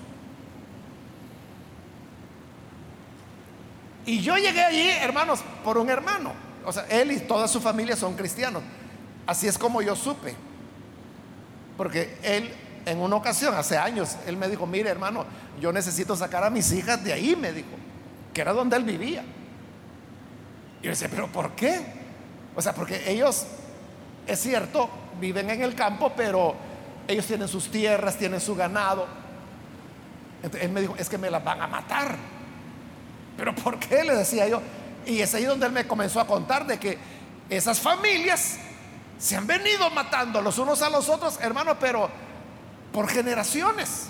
Y 4.07 4.21
yo 4.21 4.37
llegué 4.37 4.62
allí, 4.62 4.88
hermanos, 4.88 5.40
por 5.62 5.79
un 5.79 5.88
hermano. 5.88 6.33
O 6.64 6.73
sea, 6.73 6.87
él 6.88 7.12
y 7.12 7.21
toda 7.21 7.49
su 7.49 7.61
familia 7.61 7.97
son 7.97 8.14
cristianos. 8.14 8.62
Así 9.27 9.47
es 9.47 9.57
como 9.57 9.81
yo 9.81 9.97
supe. 9.97 10.35
Porque 11.77 12.19
él 12.23 12.53
en 12.87 13.01
una 13.01 13.16
ocasión, 13.16 13.55
hace 13.55 13.77
años, 13.79 14.16
él 14.27 14.37
me 14.37 14.49
dijo, 14.49 14.66
mire 14.66 14.90
hermano, 14.90 15.25
yo 15.61 15.73
necesito 15.73 16.14
sacar 16.16 16.44
a 16.44 16.51
mis 16.51 16.70
hijas 16.73 17.03
de 17.03 17.12
ahí, 17.12 17.35
me 17.37 17.53
dijo, 17.53 17.68
que 18.33 18.40
era 18.40 18.53
donde 18.53 18.77
él 18.77 18.85
vivía. 18.85 19.25
Y 20.81 20.85
yo 20.85 20.90
decía, 20.90 21.09
pero 21.11 21.29
¿por 21.29 21.53
qué? 21.53 21.81
O 22.55 22.61
sea, 22.61 22.75
porque 22.75 23.11
ellos, 23.11 23.47
es 24.27 24.40
cierto, 24.40 24.90
viven 25.20 25.51
en 25.51 25.62
el 25.62 25.75
campo, 25.75 26.12
pero 26.14 26.55
ellos 27.09 27.27
tienen 27.27 27.49
sus 27.49 27.70
tierras, 27.70 28.16
tienen 28.16 28.40
su 28.40 28.55
ganado. 28.55 29.07
Entonces, 30.42 30.62
él 30.62 30.73
me 30.73 30.83
dijo, 30.83 30.94
es 30.99 31.09
que 31.09 31.18
me 31.18 31.31
las 31.31 31.42
van 31.42 31.62
a 31.62 31.66
matar. 31.66 32.16
Pero 33.37 33.55
¿por 33.55 33.79
qué? 33.79 34.05
Le 34.05 34.14
decía 34.14 34.47
yo. 34.47 34.61
Y 35.07 35.20
es 35.20 35.35
ahí 35.35 35.44
donde 35.44 35.66
él 35.66 35.73
me 35.73 35.87
comenzó 35.87 36.20
a 36.20 36.27
contar 36.27 36.66
de 36.66 36.79
que 36.79 36.99
esas 37.49 37.81
familias 37.81 38.59
se 39.18 39.37
han 39.37 39.47
venido 39.47 39.90
matando 39.90 40.40
los 40.40 40.59
unos 40.59 40.83
a 40.83 40.90
los 40.90 41.09
otros, 41.09 41.38
hermano, 41.40 41.79
pero 41.79 42.09
por 42.94 43.09
generaciones. 43.09 44.07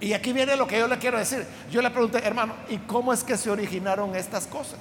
Y 0.00 0.12
aquí 0.12 0.32
viene 0.32 0.54
lo 0.54 0.68
que 0.68 0.78
yo 0.78 0.86
le 0.86 0.96
quiero 0.98 1.18
decir. 1.18 1.44
Yo 1.68 1.82
le 1.82 1.90
pregunté, 1.90 2.24
hermano, 2.24 2.54
¿y 2.68 2.78
cómo 2.78 3.12
es 3.12 3.24
que 3.24 3.36
se 3.36 3.50
originaron 3.50 4.14
estas 4.14 4.46
cosas? 4.46 4.78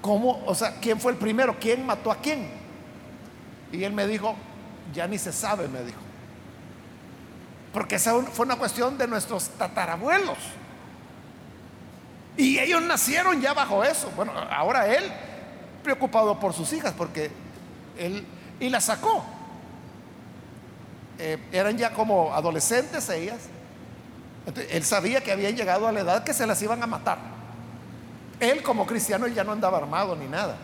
¿Cómo? 0.00 0.42
O 0.46 0.54
sea, 0.54 0.80
¿quién 0.80 0.98
fue 0.98 1.12
el 1.12 1.18
primero? 1.18 1.56
¿Quién 1.60 1.84
mató 1.84 2.10
a 2.10 2.16
quién? 2.16 2.48
Y 3.72 3.84
él 3.84 3.92
me 3.92 4.06
dijo, 4.06 4.34
ya 4.94 5.06
ni 5.06 5.18
se 5.18 5.32
sabe, 5.32 5.68
me 5.68 5.82
dijo. 5.82 6.00
Porque 7.74 7.96
esa 7.96 8.14
fue 8.22 8.46
una 8.46 8.56
cuestión 8.56 8.96
de 8.96 9.06
nuestros 9.06 9.50
tatarabuelos. 9.50 10.38
Y 12.38 12.58
ellos 12.58 12.80
nacieron 12.82 13.38
ya 13.42 13.52
bajo 13.52 13.84
eso. 13.84 14.10
Bueno, 14.16 14.32
ahora 14.50 14.88
él 14.88 15.04
preocupado 15.82 16.40
por 16.40 16.54
sus 16.54 16.72
hijas, 16.72 16.94
porque 16.96 17.30
él 17.98 18.26
y 18.60 18.70
las 18.70 18.84
sacó. 18.84 19.33
Eh, 21.18 21.38
eran 21.52 21.76
ya 21.78 21.92
como 21.92 22.34
adolescentes 22.34 23.08
ellas. 23.08 23.38
él 24.70 24.84
sabía 24.84 25.22
que 25.22 25.32
habían 25.32 25.56
llegado 25.56 25.86
a 25.86 25.92
la 25.92 26.00
edad 26.00 26.24
que 26.24 26.34
se 26.34 26.46
las 26.46 26.60
iban 26.62 26.82
a 26.82 26.86
matar. 26.86 27.18
Él 28.40 28.62
como 28.62 28.86
cristiano 28.86 29.26
ya 29.26 29.44
no 29.44 29.52
andaba 29.52 29.78
armado 29.78 30.16
ni 30.16 30.26
nada. 30.26 30.56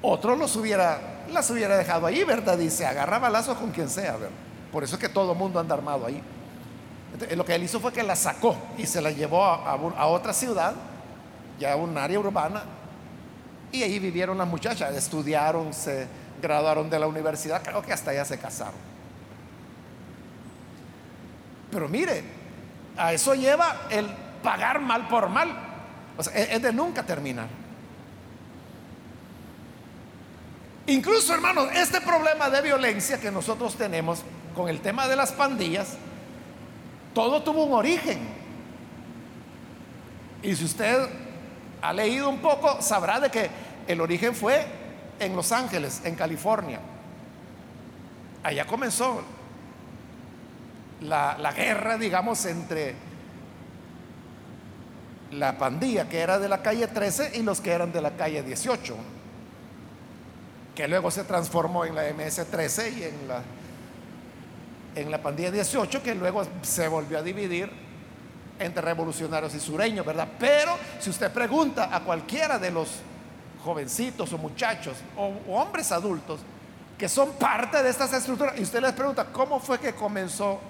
Otro 0.00 0.34
los 0.34 0.56
hubiera, 0.56 1.24
las 1.30 1.48
hubiera 1.50 1.76
dejado 1.76 2.06
ahí, 2.06 2.24
¿verdad? 2.24 2.58
Dice, 2.58 2.86
agarra 2.86 3.18
balazos 3.18 3.56
con 3.58 3.70
quien 3.70 3.88
sea, 3.88 4.12
¿verdad? 4.12 4.30
Por 4.72 4.82
eso 4.82 4.96
es 4.96 5.00
que 5.00 5.08
todo 5.08 5.32
el 5.32 5.38
mundo 5.38 5.60
anda 5.60 5.74
armado 5.74 6.06
ahí. 6.06 6.22
lo 7.36 7.44
que 7.44 7.54
él 7.54 7.62
hizo 7.62 7.78
fue 7.78 7.92
que 7.92 8.02
la 8.02 8.16
sacó 8.16 8.56
y 8.78 8.86
se 8.86 9.02
la 9.02 9.10
llevó 9.10 9.44
a, 9.44 9.72
a 9.72 10.06
otra 10.06 10.32
ciudad, 10.32 10.74
ya 11.60 11.74
a 11.74 11.76
un 11.76 11.96
área 11.98 12.18
urbana, 12.18 12.62
y 13.70 13.82
ahí 13.82 13.98
vivieron 13.98 14.36
las 14.38 14.48
muchachas, 14.48 14.94
estudiaron, 14.94 15.72
se 15.72 16.06
graduaron 16.42 16.90
de 16.90 16.98
la 16.98 17.06
universidad, 17.06 17.62
creo 17.62 17.80
que 17.80 17.92
hasta 17.92 18.10
allá 18.10 18.24
se 18.24 18.38
casaron. 18.38 18.92
Pero 21.70 21.88
mire, 21.88 22.22
a 22.96 23.12
eso 23.12 23.34
lleva 23.34 23.86
el 23.88 24.06
pagar 24.42 24.80
mal 24.80 25.08
por 25.08 25.28
mal. 25.28 25.50
O 26.18 26.22
sea, 26.22 26.34
es 26.34 26.60
de 26.60 26.72
nunca 26.72 27.02
terminar. 27.04 27.48
Incluso, 30.86 31.32
hermanos, 31.32 31.68
este 31.74 32.00
problema 32.00 32.50
de 32.50 32.60
violencia 32.60 33.18
que 33.18 33.30
nosotros 33.30 33.76
tenemos 33.76 34.22
con 34.54 34.68
el 34.68 34.80
tema 34.80 35.08
de 35.08 35.16
las 35.16 35.32
pandillas, 35.32 35.96
todo 37.14 37.42
tuvo 37.42 37.64
un 37.64 37.72
origen. 37.72 38.18
Y 40.42 40.54
si 40.56 40.64
usted 40.64 41.08
ha 41.80 41.92
leído 41.92 42.28
un 42.28 42.40
poco, 42.40 42.82
sabrá 42.82 43.20
de 43.20 43.30
que 43.30 43.48
el 43.86 44.00
origen 44.00 44.34
fue 44.34 44.81
en 45.18 45.36
Los 45.36 45.52
Ángeles, 45.52 46.00
en 46.04 46.14
California. 46.14 46.80
Allá 48.42 48.66
comenzó 48.66 49.22
la, 51.02 51.52
guerra, 51.54 51.96
digamos, 51.96 52.44
entre 52.46 52.94
la 55.32 55.56
pandilla 55.56 56.08
que 56.08 56.20
era 56.20 56.38
de 56.38 56.48
la 56.48 56.62
calle 56.62 56.86
13 56.86 57.32
y 57.34 57.42
los 57.42 57.60
que 57.60 57.72
eran 57.72 57.92
de 57.92 58.00
la 58.00 58.12
calle 58.12 58.42
18, 58.42 58.96
que 60.74 60.88
luego 60.88 61.10
se 61.10 61.24
transformó 61.24 61.84
en 61.84 61.94
la 61.94 62.08
MS-13 62.10 62.98
y 62.98 63.02
en 63.04 63.28
la, 63.28 63.42
en 64.94 65.10
la 65.10 65.22
pandilla 65.22 65.50
18, 65.50 66.02
que 66.02 66.14
luego 66.14 66.42
se 66.62 66.88
volvió 66.88 67.18
a 67.18 67.22
dividir 67.22 67.70
entre 68.58 68.82
revolucionarios 68.82 69.54
y 69.54 69.60
sureños, 69.60 70.04
¿verdad? 70.04 70.28
Pero 70.38 70.76
si 71.00 71.10
usted 71.10 71.30
pregunta 71.32 71.94
a 71.94 72.00
cualquiera 72.00 72.58
de 72.58 72.70
los 72.70 73.00
jovencitos 73.64 74.32
o 74.32 74.38
muchachos 74.38 74.96
o, 75.16 75.32
hombres 75.54 75.92
adultos 75.92 76.40
que 76.98 77.08
son 77.08 77.32
parte 77.32 77.82
de 77.82 77.90
estas 77.90 78.12
estructuras. 78.12 78.58
Y 78.58 78.62
usted 78.62 78.80
les 78.80 78.92
pregunta, 78.92 79.26
¿cómo 79.26 79.58
fue 79.58 79.78
que 79.78 79.92
comenzó 79.92 80.60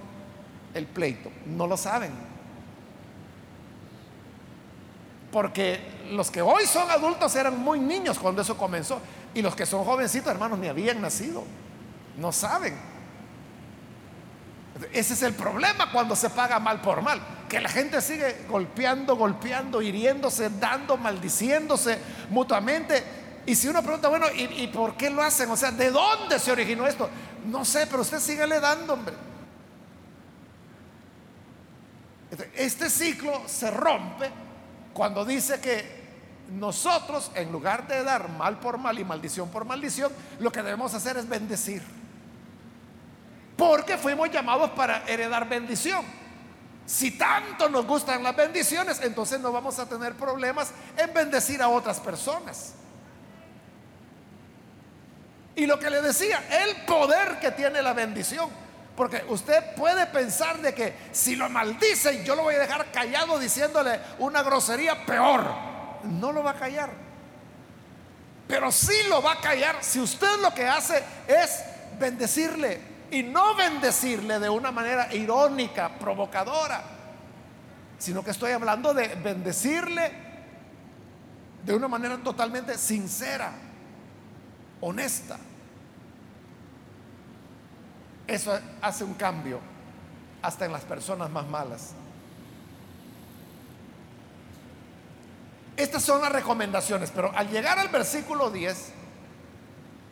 el 0.73 0.87
pleito? 0.87 1.31
No 1.47 1.67
lo 1.67 1.77
saben. 1.77 2.13
Porque 5.31 5.81
los 6.11 6.31
que 6.31 6.41
hoy 6.41 6.65
son 6.67 6.91
adultos 6.91 7.35
eran 7.37 7.59
muy 7.59 7.79
niños 7.81 8.19
cuando 8.19 8.43
eso 8.43 8.57
comenzó. 8.57 9.01
Y 9.35 9.43
los 9.43 9.55
que 9.55 9.67
son 9.67 9.85
jovencitos, 9.85 10.31
hermanos, 10.31 10.59
ni 10.59 10.69
habían 10.69 11.01
nacido. 11.03 11.45
No 12.17 12.33
saben. 12.33 12.79
Ese 14.93 15.15
es 15.15 15.23
el 15.23 15.35
problema 15.35 15.91
cuando 15.93 16.17
se 16.17 16.31
paga 16.31 16.59
mal 16.59 16.81
por 16.81 17.03
mal. 17.03 17.21
Que 17.53 17.61
la 17.61 17.69
gente 17.69 18.01
sigue 18.01 18.47
golpeando, 18.49 19.15
golpeando, 19.15 19.83
hiriéndose, 19.83 20.49
dando, 20.59 20.97
maldiciéndose 20.97 21.99
mutuamente. 22.31 23.05
Y 23.45 23.55
si 23.55 23.69
uno 23.69 23.83
pregunta, 23.83 24.09
bueno, 24.09 24.25
¿y, 24.35 24.69
por 24.69 24.97
qué 24.97 25.11
lo 25.11 25.23
hacen? 25.23 25.51
O 25.51 25.57
sea, 25.59 25.71
¿de 25.71 25.91
dónde 25.91 26.39
se 26.39 26.51
originó 26.51 26.87
esto? 26.87 27.11
No 27.45 27.63
sé, 27.67 27.87
pero 27.89 28.01
usted 28.01 28.21
sigue 28.21 28.47
le 28.47 28.59
dando, 28.59 28.95
hombre. 28.95 29.15
Este 32.55 32.89
ciclo 32.89 33.43
se 33.45 33.71
rompe 33.71 34.31
cuando 34.95 35.23
dice 35.23 35.61
que 35.61 36.01
nosotros, 36.53 37.33
en 37.35 37.53
lugar 37.53 37.87
de 37.87 38.03
dar 38.03 38.31
mal 38.31 38.61
por 38.61 38.79
mal 38.79 38.99
y 38.99 39.05
maldición 39.05 39.51
por 39.51 39.67
maldición, 39.67 40.11
lo 40.41 40.51
que 40.51 40.63
debemos 40.63 40.95
hacer 40.95 41.19
es 41.19 41.29
bendecir. 41.29 41.83
Porque 43.59 43.99
fuimos 43.99 44.31
llamados 44.31 44.71
para 44.71 45.07
heredar 45.07 45.47
bendición. 45.47 46.22
Si 46.93 47.13
tanto 47.13 47.71
nos 47.71 47.87
gustan 47.87 48.23
las 48.23 48.37
bendiciones, 48.37 49.01
entonces 49.01 49.41
no 49.41 49.51
vamos 49.51 49.79
a 49.79 49.89
tener 49.89 50.15
problemas 50.15 50.73
en 50.99 51.15
bendecir 51.15 51.63
a 51.63 51.71
otras 51.71 51.99
personas. 51.99 52.75
Y 55.57 55.65
lo 55.65 55.79
que 55.79 55.89
le 55.89 56.03
decía, 56.03 56.45
el 56.51 56.85
poder 56.85 57.41
que 57.41 57.51
tiene 57.53 57.81
la 57.81 57.95
bendición. 57.95 58.51
Porque 58.95 59.25
usted 59.29 59.75
puede 59.75 60.05
pensar 60.05 60.59
de 60.59 60.75
que 60.75 60.95
si 61.13 61.35
lo 61.35 61.49
maldicen, 61.49 62.27
yo 62.27 62.35
lo 62.35 62.43
voy 62.43 62.57
a 62.57 62.59
dejar 62.59 62.93
callado 62.93 63.39
diciéndole 63.39 63.99
una 64.19 64.43
grosería 64.43 65.07
peor. 65.07 65.47
No 66.05 66.31
lo 66.31 66.43
va 66.43 66.51
a 66.51 66.59
callar. 66.59 66.91
Pero 68.47 68.71
sí 68.71 69.05
lo 69.09 69.23
va 69.23 69.33
a 69.33 69.41
callar 69.41 69.77
si 69.81 69.99
usted 69.99 70.41
lo 70.43 70.53
que 70.53 70.69
hace 70.69 71.03
es 71.27 71.65
bendecirle 71.99 72.92
Y 73.13 73.23
no 73.23 73.55
bendecirle 73.55 74.41
de 74.41 74.49
una 74.49 74.73
manera 74.73 75.15
irónica, 75.15 75.91
provocadora, 75.99 76.83
sino 77.99 78.25
que 78.25 78.33
estoy 78.33 78.53
hablando 78.53 78.93
de 78.93 79.15
bendecirle 79.17 80.11
de 81.65 81.75
una 81.75 81.89
manera 81.89 82.17
totalmente 82.17 82.77
sincera, 82.77 83.53
honesta. 84.81 85.39
Eso 88.27 88.59
hace 88.81 89.05
un 89.05 89.15
cambio 89.15 89.61
hasta 90.41 90.65
en 90.65 90.73
las 90.73 90.83
personas 90.83 91.31
más 91.31 91.47
malas. 91.47 91.93
Estas 95.77 96.03
son 96.03 96.21
las 96.21 96.33
recomendaciones, 96.33 97.11
pero 97.11 97.31
al 97.37 97.49
llegar 97.51 97.79
al 97.79 97.89
versículo 97.89 98.51
10, 98.51 98.93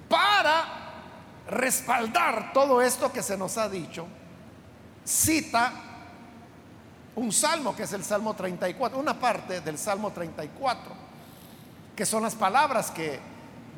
para 0.09 0.90
respaldar 1.51 2.53
todo 2.53 2.81
esto 2.81 3.13
que 3.13 3.23
se 3.23 3.37
nos 3.37 3.59
ha 3.59 3.69
dicho, 3.69 4.07
cita 5.05 5.73
un 7.17 7.33
salmo 7.33 7.75
que 7.75 7.83
es 7.83 7.93
el 7.93 8.05
Salmo 8.05 8.35
34, 8.35 8.99
una 8.99 9.19
parte 9.19 9.61
del 9.61 9.77
Salmo 9.77 10.11
34, 10.13 10.93
que 11.97 12.07
son 12.07 12.23
las 12.23 12.35
palabras 12.35 12.91
que 12.91 13.19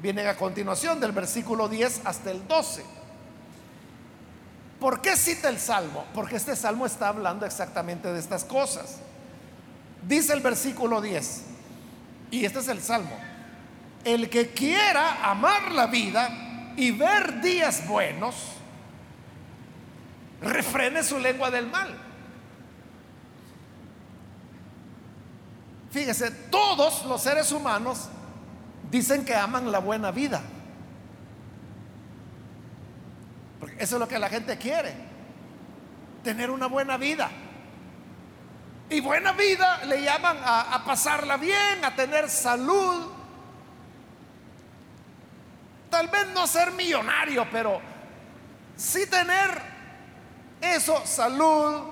vienen 0.00 0.26
a 0.26 0.36
continuación 0.36 1.00
del 1.00 1.12
versículo 1.12 1.68
10 1.68 2.02
hasta 2.04 2.30
el 2.30 2.46
12. 2.46 2.84
¿Por 4.78 5.00
qué 5.00 5.16
cita 5.16 5.48
el 5.48 5.58
Salmo? 5.58 6.04
Porque 6.12 6.36
este 6.36 6.56
Salmo 6.56 6.86
está 6.86 7.08
hablando 7.08 7.46
exactamente 7.46 8.12
de 8.12 8.18
estas 8.18 8.44
cosas. 8.44 8.98
Dice 10.06 10.32
el 10.32 10.40
versículo 10.40 11.00
10, 11.00 11.42
y 12.32 12.44
este 12.44 12.58
es 12.58 12.68
el 12.68 12.82
Salmo. 12.82 13.16
El 14.04 14.28
que 14.28 14.50
quiera 14.50 15.30
amar 15.30 15.72
la 15.72 15.86
vida 15.86 16.51
y 16.76 16.90
ver 16.90 17.40
días 17.40 17.86
buenos, 17.86 18.34
refrene 20.40 21.02
su 21.02 21.18
lengua 21.18 21.50
del 21.50 21.66
mal. 21.66 21.96
Fíjese, 25.90 26.30
todos 26.30 27.04
los 27.04 27.22
seres 27.22 27.52
humanos 27.52 28.08
dicen 28.90 29.24
que 29.24 29.34
aman 29.34 29.70
la 29.70 29.78
buena 29.78 30.10
vida. 30.10 30.40
Porque 33.60 33.76
eso 33.78 33.96
es 33.96 34.00
lo 34.00 34.08
que 34.08 34.18
la 34.18 34.30
gente 34.30 34.56
quiere. 34.56 34.94
Tener 36.24 36.50
una 36.50 36.66
buena 36.66 36.96
vida. 36.96 37.30
Y 38.88 39.00
buena 39.00 39.32
vida 39.32 39.84
le 39.84 40.02
llaman 40.02 40.38
a, 40.42 40.82
pasarla 40.84 41.36
bien, 41.36 41.84
a 41.84 41.94
tener 41.94 42.28
salud. 42.28 43.06
Tal 45.92 46.08
vez 46.08 46.26
no 46.28 46.46
ser 46.46 46.72
millonario, 46.72 47.46
pero 47.52 47.78
sí 48.74 49.06
tener 49.06 49.60
eso, 50.58 51.02
salud, 51.04 51.82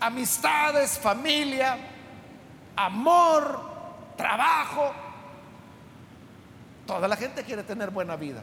amistades, 0.00 0.98
familia, 0.98 1.78
amor, 2.74 3.60
trabajo. 4.16 4.92
Toda 6.84 7.06
la 7.06 7.14
gente 7.14 7.44
quiere 7.44 7.62
tener 7.62 7.90
buena 7.90 8.16
vida. 8.16 8.42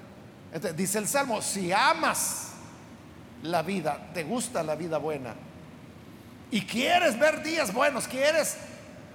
dice 0.73 0.99
el 0.99 1.09
Salmo, 1.09 1.41
si 1.41 1.73
amas 1.73 2.53
la 3.43 3.63
vida, 3.63 4.11
te 4.13 4.23
gusta 4.23 4.63
la 4.63 4.75
vida 4.75 4.97
buena, 4.97 5.33
y 6.51 6.61
quieres 6.61 7.19
ver 7.19 7.43
días 7.43 7.73
buenos, 7.73 8.07
quieres 8.07 8.55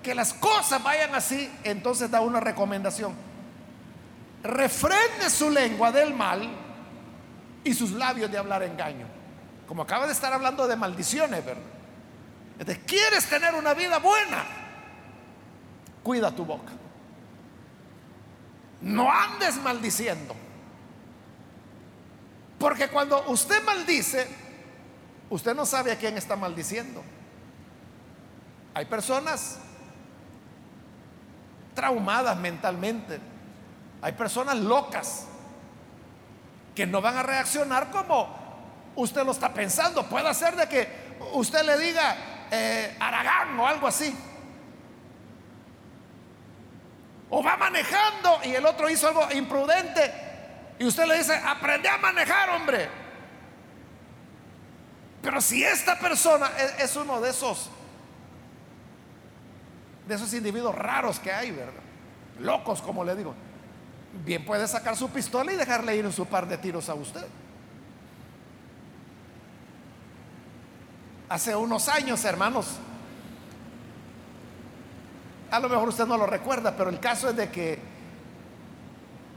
que 0.03 0.14
las 0.14 0.35
cosas 0.35 0.83
vayan 0.83 1.14
así, 1.14 1.51
entonces 1.64 2.11
da 2.11 2.20
una 2.20 2.40
recomendación. 2.40 3.25
Refrene 4.46 5.28
su 5.30 5.50
lengua 5.50 5.92
del 5.92 6.14
mal 6.14 6.48
y 7.64 7.74
sus 7.74 7.92
labios 7.92 8.30
de 8.30 8.38
hablar 8.38 8.62
engaño. 8.62 9.06
Como 9.66 9.82
acaba 9.82 10.06
de 10.06 10.12
estar 10.12 10.32
hablando 10.32 10.66
de 10.66 10.76
maldiciones, 10.76 11.44
¿verdad? 11.44 11.62
Entonces, 12.59 12.85
¿quieres 12.87 13.28
tener 13.28 13.54
una 13.54 13.74
vida 13.74 13.98
buena? 13.98 14.44
Cuida 16.02 16.30
tu 16.30 16.44
boca. 16.44 16.72
No 18.80 19.11
andes 19.11 19.56
maldiciendo. 19.56 20.35
Porque 22.59 22.88
cuando 22.88 23.28
usted 23.28 23.62
maldice, 23.64 24.26
usted 25.28 25.54
no 25.54 25.66
sabe 25.66 25.92
a 25.92 25.98
quién 25.98 26.16
está 26.16 26.37
maldiciendo. 26.37 27.02
Hay 28.74 28.85
personas 28.87 29.59
traumadas 31.74 32.37
mentalmente. 32.38 33.20
Hay 34.06 34.12
personas 34.12 34.54
locas 34.54 35.26
que 36.76 36.86
no 36.86 37.00
van 37.00 37.16
a 37.16 37.24
reaccionar 37.24 37.90
como 37.90 38.28
usted 38.94 39.24
lo 39.24 39.32
está 39.32 39.52
pensando. 39.52 40.06
Puede 40.06 40.32
ser 40.32 40.54
de 40.54 40.68
que 40.68 41.16
usted 41.32 41.64
le 41.64 41.76
diga 41.76 42.16
eh, 42.48 42.96
Aragán 43.00 43.58
o 43.58 43.66
algo 43.66 43.88
así. 43.88 44.16
O 47.30 47.42
va 47.42 47.56
manejando 47.56 48.38
y 48.44 48.54
el 48.54 48.64
otro 48.64 48.88
hizo 48.88 49.08
algo 49.08 49.26
imprudente 49.32 50.14
y 50.78 50.84
usted 50.84 51.04
le 51.06 51.18
dice, 51.18 51.34
aprende 51.44 51.88
a 51.88 51.98
manejar, 51.98 52.50
hombre. 52.50 52.88
Pero 55.20 55.40
si 55.40 55.64
esta 55.64 55.98
persona 55.98 56.52
es 56.78 56.94
uno 56.94 57.20
de 57.20 57.30
esos 57.30 57.70
de 60.06 60.14
esos 60.14 60.32
individuos 60.32 60.76
raros 60.76 61.18
que 61.18 61.32
hay, 61.32 61.50
¿verdad? 61.50 61.82
Locos, 62.38 62.80
como 62.80 63.02
le 63.02 63.16
digo. 63.16 63.34
Bien 64.24 64.44
puede 64.44 64.66
sacar 64.66 64.96
su 64.96 65.09
pistola 65.11 65.52
y 65.52 65.57
dejarle 65.57 65.96
ir 65.96 66.12
su 66.12 66.26
par 66.26 66.48
de 66.48 66.59
tiros 66.59 66.88
a 66.88 66.94
usted. 66.94 67.26
Hace 71.29 71.57
unos 71.57 71.88
años, 71.88 72.24
hermanos, 72.24 72.76
a 75.50 75.61
lo 75.61 75.68
mejor 75.68 75.88
usted 75.88 76.07
no 76.07 76.16
lo 76.16 76.26
recuerda, 76.26 76.76
pero 76.76 76.90
el 76.90 77.00
caso 77.00 77.31
es 77.31 77.37
de 77.37 77.50
que 77.50 77.79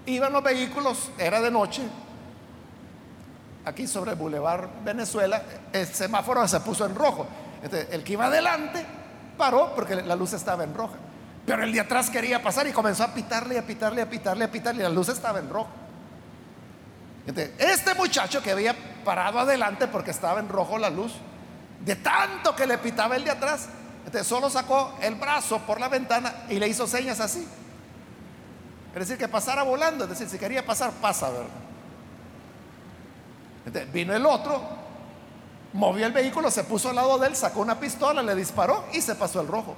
iban 0.06 0.32
los 0.34 0.44
vehículos, 0.44 1.10
era 1.18 1.42
de 1.42 1.50
noche, 1.50 1.84
aquí 3.66 3.88
sobre 3.88 4.12
el 4.12 4.18
Boulevard 4.18 4.70
Venezuela, 4.84 5.42
el 5.74 5.88
semáforo 5.88 6.48
se 6.48 6.60
puso 6.60 6.86
en 6.86 6.96
rojo. 6.96 7.28
el 7.92 8.04
que 8.04 8.14
iba 8.14 8.26
adelante 8.26 8.86
paró 9.38 9.74
porque 9.76 9.96
la 9.96 10.16
luz 10.16 10.34
estaba 10.34 10.64
en 10.64 10.74
roja. 10.74 10.96
Pero 11.50 11.64
el 11.64 11.74
de 11.74 11.80
atrás 11.80 12.12
quería 12.12 12.44
pasar 12.44 12.68
y 12.68 12.72
comenzó 12.72 13.04
a 13.04 13.12
pitarle, 13.12 13.58
a 13.58 13.66
pitarle, 13.66 14.04
a 14.04 14.08
pitarle, 14.08 14.46
a 14.46 14.52
pitarle. 14.52 14.82
Y 14.82 14.84
la 14.84 14.90
luz 14.90 15.10
estaba 15.10 15.40
en 15.40 15.50
rojo. 15.50 15.70
este 17.58 17.96
muchacho 17.96 18.44
que 18.44 18.52
había 18.52 18.76
parado 19.04 19.40
adelante 19.40 19.88
porque 19.88 20.12
estaba 20.12 20.40
en 20.42 20.48
rojo 20.48 20.78
la 20.78 20.92
luz, 20.92 21.14
de 21.84 21.96
tanto 21.96 22.56
que 22.56 22.68
le 22.68 22.78
pitaba 22.78 23.16
el 23.16 23.24
de 23.24 23.32
atrás, 23.32 23.68
solo 24.22 24.52
sacó 24.52 24.94
el 25.02 25.16
brazo 25.16 25.58
por 25.66 25.80
la 25.80 25.90
ventana 25.90 26.44
y 26.50 26.60
le 26.60 26.68
hizo 26.68 26.86
señas 26.86 27.20
así. 27.20 27.48
Es 28.94 29.00
decir, 29.00 29.18
que 29.18 29.28
pasara 29.28 29.64
volando. 29.64 30.04
Es 30.04 30.12
decir, 30.12 30.30
si 30.30 30.38
quería 30.38 30.64
pasar, 30.64 30.92
pasa, 31.02 31.32
¿verdad? 31.32 31.48
vino 33.92 34.16
el 34.16 34.24
otro, 34.24 34.62
movió 35.74 36.06
el 36.06 36.14
vehículo, 36.14 36.52
se 36.52 36.64
puso 36.64 36.90
al 36.90 36.98
lado 36.98 37.18
de 37.18 37.26
él, 37.26 37.36
sacó 37.36 37.62
una 37.62 37.80
pistola, 37.80 38.22
le 38.22 38.36
disparó 38.36 38.86
y 38.94 39.02
se 39.02 39.16
pasó 39.16 39.42
el 39.42 39.48
rojo. 39.48 39.76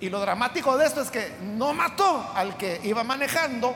Y 0.00 0.10
lo 0.10 0.20
dramático 0.20 0.76
de 0.76 0.86
esto 0.86 1.00
es 1.00 1.10
que 1.10 1.36
no 1.42 1.72
mató 1.72 2.30
al 2.34 2.56
que 2.56 2.80
iba 2.84 3.02
manejando 3.02 3.74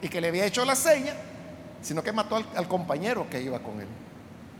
y 0.00 0.08
que 0.08 0.20
le 0.20 0.28
había 0.28 0.46
hecho 0.46 0.64
la 0.64 0.74
seña, 0.74 1.12
sino 1.82 2.02
que 2.02 2.12
mató 2.12 2.36
al, 2.36 2.68
compañero 2.68 3.28
que 3.28 3.42
iba 3.42 3.58
con 3.58 3.80
él. 3.80 3.88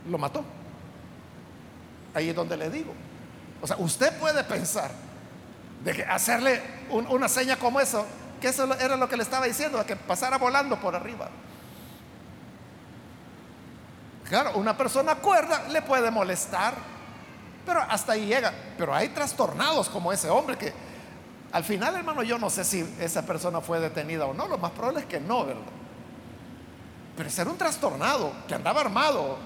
Lo 0.09 0.17
mató. 0.17 0.43
Ahí 2.13 2.29
es 2.29 2.35
donde 2.35 2.57
le 2.57 2.69
digo. 2.69 2.93
O 3.61 3.67
sea, 3.67 3.77
usted 3.77 4.17
puede 4.19 4.43
pensar 4.43 4.91
de 5.83 5.93
que 5.93 6.03
hacerle 6.03 6.61
una 6.89 7.27
seña 7.27 7.57
como 7.57 7.79
eso, 7.79 8.05
que 8.39 8.49
eso 8.49 8.71
era 8.75 8.95
lo 8.95 9.09
que 9.09 9.17
le 9.17 9.23
estaba 9.23 9.45
diciendo, 9.45 9.83
que 9.85 9.95
pasara 9.95 10.37
volando 10.37 10.79
por 10.79 10.95
arriba. 10.95 11.29
Claro, 14.27 14.57
una 14.57 14.77
persona 14.77 15.15
cuerda 15.15 15.67
le 15.69 15.81
puede 15.81 16.11
molestar, 16.11 16.75
pero 17.65 17.81
hasta 17.81 18.13
ahí 18.13 18.27
llega. 18.27 18.53
Pero 18.77 18.93
hay 18.93 19.09
trastornados 19.09 19.89
como 19.89 20.13
ese 20.13 20.29
hombre 20.29 20.55
que 20.55 20.71
al 21.51 21.63
final, 21.63 21.95
hermano, 21.95 22.21
yo 22.21 22.37
no 22.37 22.49
sé 22.49 22.63
si 22.63 22.87
esa 22.99 23.25
persona 23.25 23.59
fue 23.59 23.79
detenida 23.79 24.25
o 24.25 24.33
no. 24.33 24.47
Lo 24.47 24.57
más 24.57 24.71
probable 24.71 25.01
es 25.01 25.05
que 25.07 25.19
no, 25.19 25.45
¿verdad? 25.45 25.61
Pero 27.17 27.29
ser 27.29 27.47
un 27.47 27.57
trastornado 27.57 28.31
que 28.47 28.53
andaba 28.53 28.81
armado. 28.81 29.37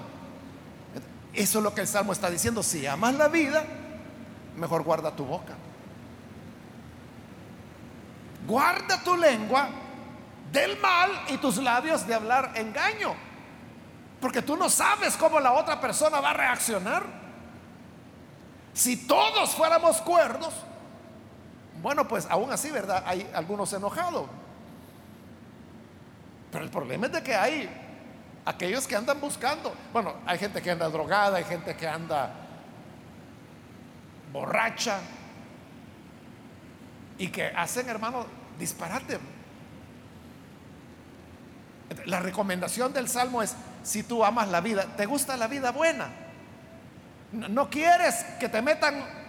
Eso 1.32 1.58
es 1.58 1.64
lo 1.64 1.74
que 1.74 1.80
el 1.80 1.88
Salmo 1.88 2.12
está 2.12 2.30
diciendo. 2.30 2.62
Si 2.62 2.86
amas 2.86 3.14
la 3.14 3.28
vida, 3.28 3.64
mejor 4.56 4.82
guarda 4.82 5.16
tu 5.16 5.24
boca. 5.24 5.54
Guarda 8.46 9.02
tu 9.02 9.16
lengua 9.16 9.68
del 10.52 10.78
mal 10.80 11.10
y 11.28 11.38
tus 11.38 11.56
labios 11.56 12.06
de 12.06 12.14
hablar 12.14 12.52
engaño. 12.54 13.14
Porque 14.20 14.42
tú 14.42 14.56
no 14.56 14.68
sabes 14.68 15.16
cómo 15.16 15.40
la 15.40 15.52
otra 15.52 15.80
persona 15.80 16.20
va 16.20 16.30
a 16.30 16.34
reaccionar. 16.34 17.02
Si 18.74 19.06
todos 19.06 19.54
fuéramos 19.54 20.00
cuerdos, 20.02 20.52
bueno, 21.84 22.08
pues 22.08 22.26
aún 22.28 22.50
así, 22.50 22.72
¿verdad? 22.72 23.04
Hay 23.06 23.30
algunos 23.32 23.72
enojados. 23.72 24.26
Pero 26.50 26.64
el 26.64 26.70
problema 26.70 27.06
es 27.06 27.12
de 27.12 27.22
que 27.22 27.34
hay 27.34 27.70
Aquellos 28.46 28.86
que 28.86 28.94
andan 28.94 29.20
buscando. 29.20 29.74
Bueno, 29.92 30.16
hay 30.26 30.38
gente 30.38 30.60
que 30.60 30.70
anda 30.70 30.88
drogada, 30.88 31.38
hay 31.38 31.44
gente 31.44 31.74
que 31.74 31.88
anda 31.88 32.30
borracha 34.32 34.98
y 37.16 37.28
que 37.28 37.46
hacen, 37.46 37.88
hermano, 37.88 38.26
disparate. 38.58 39.18
La 42.04 42.20
recomendación 42.20 42.92
del 42.92 43.08
Salmo 43.08 43.40
es, 43.40 43.56
si 43.82 44.02
tú 44.02 44.22
amas 44.24 44.48
la 44.48 44.60
vida, 44.60 44.84
¿te 44.96 45.06
gusta 45.06 45.38
la 45.38 45.46
vida 45.46 45.70
buena? 45.70 46.08
No 47.32 47.70
quieres 47.70 48.24
que 48.38 48.50
te 48.50 48.60
metan 48.60 49.23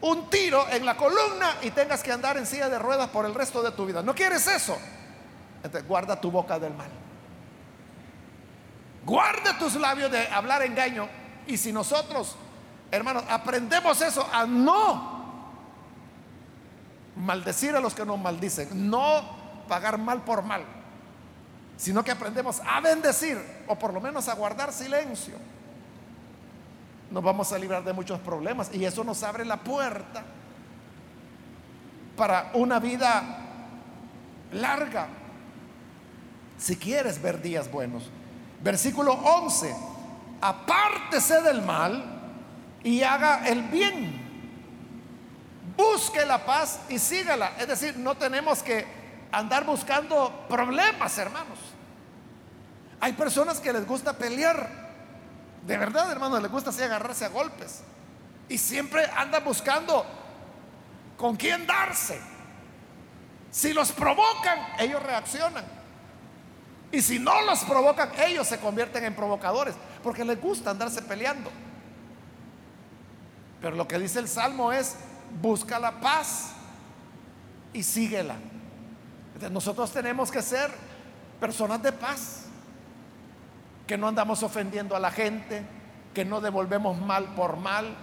un 0.00 0.30
tiro 0.30 0.66
en 0.70 0.84
la 0.84 0.96
columna 0.96 1.56
y 1.62 1.70
tengas 1.70 2.02
que 2.02 2.12
andar 2.12 2.36
en 2.36 2.46
silla 2.46 2.68
de 2.68 2.78
ruedas 2.78 3.08
por 3.08 3.26
el 3.26 3.34
resto 3.34 3.62
de 3.62 3.72
tu 3.72 3.86
vida. 3.86 4.02
¿No 4.02 4.14
quieres 4.14 4.46
eso? 4.46 4.78
Entonces, 5.62 5.86
guarda 5.88 6.20
tu 6.20 6.30
boca 6.30 6.58
del 6.58 6.74
mal. 6.74 6.90
Guarda 9.04 9.58
tus 9.58 9.74
labios 9.74 10.10
de 10.10 10.28
hablar 10.28 10.62
engaño. 10.62 11.08
Y 11.46 11.56
si 11.56 11.72
nosotros, 11.72 12.36
hermanos, 12.90 13.24
aprendemos 13.28 14.00
eso 14.02 14.28
a 14.32 14.46
no 14.46 15.18
maldecir 17.16 17.74
a 17.74 17.80
los 17.80 17.94
que 17.94 18.04
nos 18.04 18.18
maldicen, 18.18 18.88
no 18.88 19.38
pagar 19.66 19.98
mal 19.98 20.22
por 20.22 20.42
mal, 20.42 20.62
sino 21.76 22.04
que 22.04 22.10
aprendemos 22.10 22.60
a 22.66 22.80
bendecir 22.80 23.38
o 23.66 23.76
por 23.76 23.92
lo 23.92 24.00
menos 24.00 24.28
a 24.28 24.34
guardar 24.34 24.72
silencio, 24.72 25.34
nos 27.10 27.22
vamos 27.22 27.52
a 27.52 27.58
librar 27.58 27.84
de 27.84 27.92
muchos 27.92 28.20
problemas 28.20 28.70
y 28.72 28.84
eso 28.84 29.02
nos 29.04 29.22
abre 29.22 29.44
la 29.44 29.56
puerta 29.56 30.22
para 32.16 32.50
una 32.54 32.78
vida 32.78 33.38
larga. 34.52 35.08
Si 36.58 36.76
quieres 36.76 37.22
ver 37.22 37.40
días 37.40 37.70
buenos. 37.70 38.10
Versículo 38.62 39.12
11. 39.12 39.74
Apártese 40.40 41.40
del 41.42 41.62
mal 41.62 42.04
y 42.82 43.02
haga 43.02 43.46
el 43.48 43.62
bien. 43.62 44.26
Busque 45.76 46.26
la 46.26 46.44
paz 46.44 46.80
y 46.88 46.98
sígala. 46.98 47.52
Es 47.58 47.68
decir, 47.68 47.96
no 47.96 48.16
tenemos 48.16 48.62
que 48.62 48.84
andar 49.30 49.64
buscando 49.64 50.46
problemas, 50.48 51.16
hermanos. 51.18 51.58
Hay 53.00 53.12
personas 53.12 53.60
que 53.60 53.72
les 53.72 53.86
gusta 53.86 54.12
pelear. 54.12 54.87
De 55.66 55.76
verdad, 55.76 56.10
hermano, 56.10 56.40
le 56.40 56.48
gusta 56.48 56.70
así 56.70 56.82
agarrarse 56.82 57.24
a 57.24 57.28
golpes. 57.28 57.82
Y 58.48 58.58
siempre 58.58 59.04
anda 59.16 59.40
buscando 59.40 60.04
con 61.16 61.36
quién 61.36 61.66
darse. 61.66 62.20
Si 63.50 63.72
los 63.72 63.92
provocan, 63.92 64.58
ellos 64.78 65.02
reaccionan. 65.02 65.64
Y 66.90 67.02
si 67.02 67.18
no 67.18 67.42
los 67.42 67.60
provocan, 67.64 68.10
ellos 68.18 68.46
se 68.46 68.58
convierten 68.58 69.04
en 69.04 69.14
provocadores. 69.14 69.74
Porque 70.02 70.24
les 70.24 70.40
gusta 70.40 70.70
andarse 70.70 71.02
peleando. 71.02 71.50
Pero 73.60 73.76
lo 73.76 73.86
que 73.86 73.98
dice 73.98 74.20
el 74.20 74.28
Salmo 74.28 74.72
es, 74.72 74.96
busca 75.40 75.78
la 75.78 76.00
paz 76.00 76.52
y 77.72 77.82
síguela. 77.82 78.36
nosotros 79.50 79.92
tenemos 79.92 80.30
que 80.30 80.42
ser 80.42 80.70
personas 81.40 81.82
de 81.82 81.92
paz 81.92 82.47
que 83.88 83.96
no 83.96 84.06
andamos 84.06 84.42
ofendiendo 84.42 84.94
a 84.94 85.00
la 85.00 85.10
gente, 85.10 85.64
que 86.12 86.24
no 86.24 86.42
devolvemos 86.42 86.98
mal 86.98 87.24
por 87.34 87.56
mal, 87.56 87.96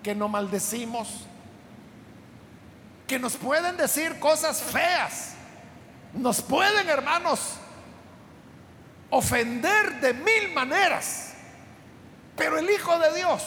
que 0.00 0.14
no 0.14 0.28
maldecimos, 0.28 1.26
que 3.08 3.18
nos 3.18 3.36
pueden 3.36 3.76
decir 3.76 4.20
cosas 4.20 4.62
feas, 4.62 5.34
nos 6.14 6.40
pueden, 6.40 6.88
hermanos, 6.88 7.56
ofender 9.10 10.00
de 10.00 10.14
mil 10.14 10.54
maneras, 10.54 11.34
pero 12.36 12.56
el 12.56 12.70
Hijo 12.70 12.96
de 13.00 13.12
Dios 13.16 13.44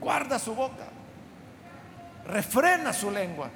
guarda 0.00 0.38
su 0.38 0.54
boca, 0.54 0.86
refrena 2.24 2.94
su 2.94 3.10
lengua, 3.10 3.50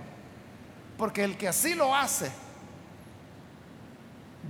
porque 0.98 1.24
el 1.24 1.38
que 1.38 1.48
así 1.48 1.74
lo 1.74 1.96
hace 1.96 2.30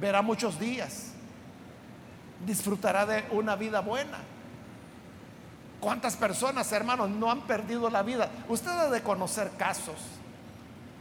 verá 0.00 0.20
muchos 0.20 0.58
días 0.58 1.10
disfrutará 2.46 3.06
de 3.06 3.24
una 3.30 3.56
vida 3.56 3.80
buena. 3.80 4.18
¿Cuántas 5.80 6.16
personas, 6.16 6.70
hermanos, 6.72 7.08
no 7.08 7.30
han 7.30 7.42
perdido 7.42 7.88
la 7.88 8.02
vida? 8.02 8.30
Usted 8.48 8.70
ha 8.70 8.90
de 8.90 9.02
conocer 9.02 9.50
casos 9.56 9.96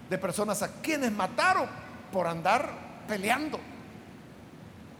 de 0.09 0.17
personas 0.17 0.63
a 0.63 0.71
quienes 0.81 1.11
mataron 1.11 1.67
por 2.11 2.27
andar 2.27 2.69
peleando, 3.07 3.59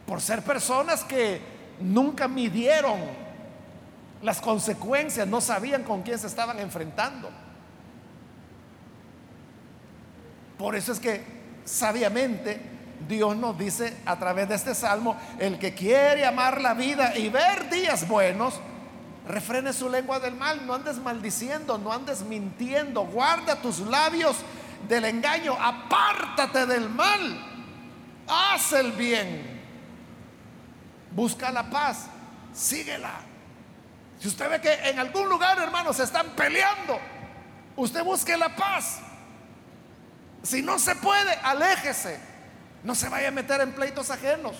por 0.06 0.20
ser 0.20 0.42
personas 0.42 1.02
que 1.04 1.40
nunca 1.80 2.28
midieron 2.28 2.98
las 4.22 4.40
consecuencias, 4.40 5.26
no 5.26 5.40
sabían 5.40 5.82
con 5.82 6.02
quién 6.02 6.18
se 6.18 6.26
estaban 6.26 6.58
enfrentando. 6.58 7.30
Por 10.58 10.76
eso 10.76 10.92
es 10.92 11.00
que 11.00 11.24
sabiamente 11.64 12.60
Dios 13.08 13.36
nos 13.36 13.58
dice 13.58 13.96
a 14.04 14.18
través 14.18 14.48
de 14.48 14.54
este 14.54 14.74
salmo, 14.74 15.16
el 15.38 15.58
que 15.58 15.74
quiere 15.74 16.24
amar 16.26 16.60
la 16.60 16.74
vida 16.74 17.16
y 17.16 17.28
ver 17.28 17.70
días 17.70 18.06
buenos, 18.06 18.60
refrene 19.26 19.72
su 19.72 19.88
lengua 19.88 20.20
del 20.20 20.34
mal, 20.34 20.66
no 20.66 20.74
andes 20.74 20.98
maldiciendo, 20.98 21.78
no 21.78 21.92
andes 21.92 22.22
mintiendo, 22.22 23.02
guarda 23.06 23.56
tus 23.56 23.80
labios 23.80 24.36
del 24.88 25.04
engaño, 25.04 25.56
apártate 25.60 26.66
del 26.66 26.88
mal, 26.88 27.46
haz 28.26 28.72
el 28.72 28.92
bien, 28.92 29.60
busca 31.12 31.50
la 31.50 31.68
paz, 31.68 32.06
síguela. 32.52 33.20
Si 34.18 34.28
usted 34.28 34.50
ve 34.50 34.60
que 34.60 34.72
en 34.90 34.98
algún 34.98 35.28
lugar, 35.28 35.58
hermanos, 35.58 35.96
se 35.96 36.04
están 36.04 36.28
peleando, 36.30 36.98
usted 37.76 38.04
busque 38.04 38.36
la 38.36 38.54
paz. 38.54 39.00
Si 40.42 40.60
no 40.62 40.78
se 40.78 40.94
puede, 40.96 41.32
aléjese. 41.42 42.29
No 42.84 42.94
se 42.94 43.08
vaya 43.08 43.28
a 43.28 43.32
meter 43.32 43.60
en 43.60 43.72
pleitos 43.72 44.10
ajenos. 44.10 44.56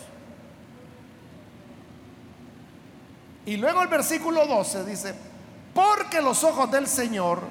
Y 3.47 3.57
luego 3.57 3.83
el 3.83 3.89
versículo 3.89 4.47
12 4.47 4.85
dice, 4.85 5.15
porque 5.75 6.21
los 6.21 6.45
ojos 6.45 6.71
del 6.71 6.87
Señor 6.87 7.43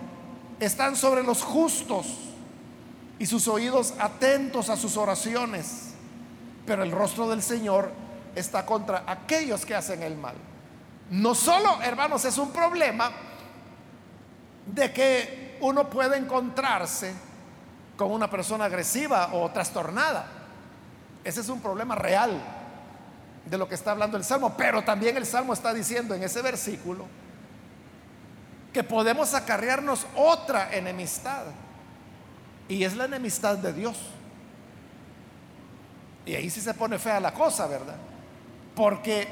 están 0.59 0.95
sobre 0.95 1.23
los 1.23 1.43
justos 1.43 2.07
y 3.17 3.25
sus 3.25 3.47
oídos 3.47 3.93
atentos 3.99 4.69
a 4.69 4.77
sus 4.77 4.97
oraciones, 4.97 5.93
pero 6.65 6.83
el 6.83 6.91
rostro 6.91 7.27
del 7.29 7.41
Señor 7.41 7.91
está 8.35 8.65
contra 8.65 9.03
aquellos 9.07 9.65
que 9.65 9.75
hacen 9.75 10.03
el 10.03 10.15
mal. 10.15 10.35
No 11.09 11.33
solo, 11.33 11.81
hermanos, 11.81 12.23
es 12.25 12.37
un 12.37 12.51
problema 12.51 13.11
de 14.67 14.93
que 14.93 15.57
uno 15.61 15.89
puede 15.89 16.17
encontrarse 16.17 17.13
con 17.97 18.11
una 18.11 18.29
persona 18.29 18.65
agresiva 18.65 19.31
o 19.33 19.49
trastornada. 19.49 20.38
Ese 21.23 21.41
es 21.41 21.49
un 21.49 21.61
problema 21.61 21.95
real 21.95 22.41
de 23.45 23.57
lo 23.57 23.67
que 23.67 23.75
está 23.75 23.91
hablando 23.91 24.17
el 24.17 24.23
Salmo. 24.23 24.55
Pero 24.57 24.83
también 24.83 25.17
el 25.17 25.25
Salmo 25.25 25.53
está 25.53 25.73
diciendo 25.73 26.15
en 26.15 26.23
ese 26.23 26.41
versículo 26.41 27.05
que 28.73 28.83
podemos 28.83 29.33
acarrearnos 29.33 30.05
otra 30.15 30.75
enemistad. 30.75 31.45
Y 32.67 32.83
es 32.83 32.95
la 32.95 33.05
enemistad 33.05 33.57
de 33.57 33.73
Dios. 33.73 33.97
Y 36.25 36.35
ahí 36.35 36.49
sí 36.49 36.61
se 36.61 36.73
pone 36.73 36.99
fea 36.99 37.19
la 37.19 37.33
cosa, 37.33 37.65
¿verdad? 37.65 37.95
Porque 38.75 39.27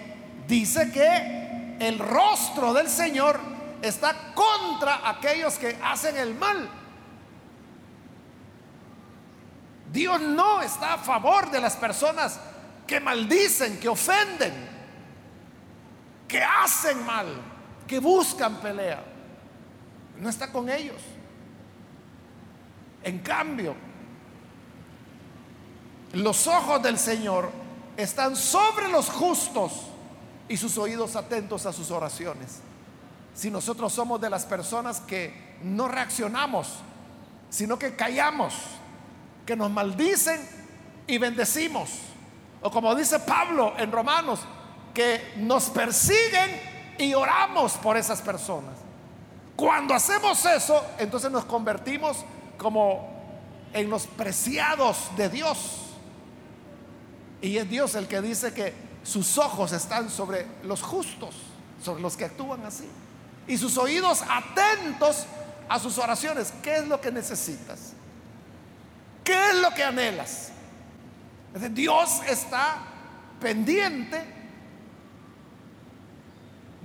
dice 0.48 0.92
que 0.92 1.78
el 1.80 2.00
rostro 2.00 2.74
del 2.74 2.90
Señor 2.90 3.40
está 3.82 4.34
contra 4.34 5.08
aquellos 5.08 5.58
que 5.60 5.78
hacen 5.84 6.18
el 6.18 6.34
mal. 6.34 6.68
Dios 9.92 10.22
no 10.22 10.62
está 10.62 10.96
a 10.96 10.98
favor 10.98 11.50
de 11.50 11.62
las 11.62 11.76
personas 11.76 12.40
que 12.86 13.00
maldicen, 13.00 13.80
que 13.80 13.90
ofenden, 13.90 14.54
que 16.28 16.44
hacen 16.44 17.06
mal, 17.06 17.28
que 17.88 18.00
buscan 18.00 18.56
pelea. 18.58 19.04
No 20.20 20.30
está 20.30 20.52
con 20.52 20.70
ellos. 20.70 21.02
En 23.04 23.20
cambio, 23.20 23.76
los 26.14 26.48
ojos 26.48 26.82
del 26.82 26.98
Señor 26.98 27.52
están 27.96 28.36
sobre 28.36 28.90
los 28.90 29.10
justos 29.10 29.88
y 30.50 30.58
sus 30.58 30.78
oídos 30.78 31.16
atentos 31.16 31.66
a 31.66 31.74
sus 31.74 31.92
oraciones. 31.92 32.60
Si 33.34 33.52
nosotros 33.52 33.94
somos 33.94 34.20
de 34.20 34.30
las 34.30 34.46
personas 34.46 35.00
que 35.02 35.58
no 35.64 35.88
reaccionamos, 35.88 36.80
sino 37.50 37.78
que 37.78 37.96
callamos, 37.96 38.54
que 39.48 39.56
nos 39.56 39.72
maldicen 39.72 40.40
y 41.08 41.18
bendecimos. 41.18 41.90
O 42.62 42.70
como 42.70 42.94
dice 42.94 43.20
Pablo 43.20 43.74
en 43.78 43.92
Romanos, 43.92 44.42
que 44.94 45.34
nos 45.38 45.70
persiguen 45.70 46.62
y 47.00 47.14
oramos 47.16 47.74
por 47.74 47.98
esas 47.98 48.22
personas. 48.22 48.76
Cuando 49.56 49.96
hacemos 49.96 50.46
eso, 50.46 50.86
entonces 51.00 51.32
nos 51.32 51.46
convertimos 51.46 52.18
como 52.58 53.10
en 53.74 53.90
los 53.90 54.06
preciados 54.06 55.10
de 55.16 55.30
Dios. 55.30 55.58
Y 57.42 57.58
es 57.58 57.70
Dios 57.70 57.96
el 57.96 58.08
que 58.08 58.22
dice 58.22 58.54
que 58.54 58.74
sus 59.04 59.38
ojos 59.38 59.72
están 59.72 60.10
sobre 60.10 60.46
los 60.64 60.82
justos, 60.82 61.36
sobre 61.84 62.02
los 62.02 62.18
que 62.18 62.26
actúan 62.26 62.66
así. 62.66 62.88
Y 63.48 63.58
sus 63.58 63.78
oídos 63.78 64.24
atentos 64.30 65.26
a 65.70 65.80
sus 65.80 65.98
oraciones. 65.98 66.54
¿Qué 66.62 66.78
es 66.78 66.88
lo 66.88 67.00
que 67.00 67.12
necesitas? 67.12 67.94
¿Qué 69.28 69.50
es 69.50 69.56
lo 69.56 69.74
que 69.74 69.84
anhelas? 69.84 70.54
Dios 71.72 72.22
está 72.30 72.78
pendiente 73.42 74.24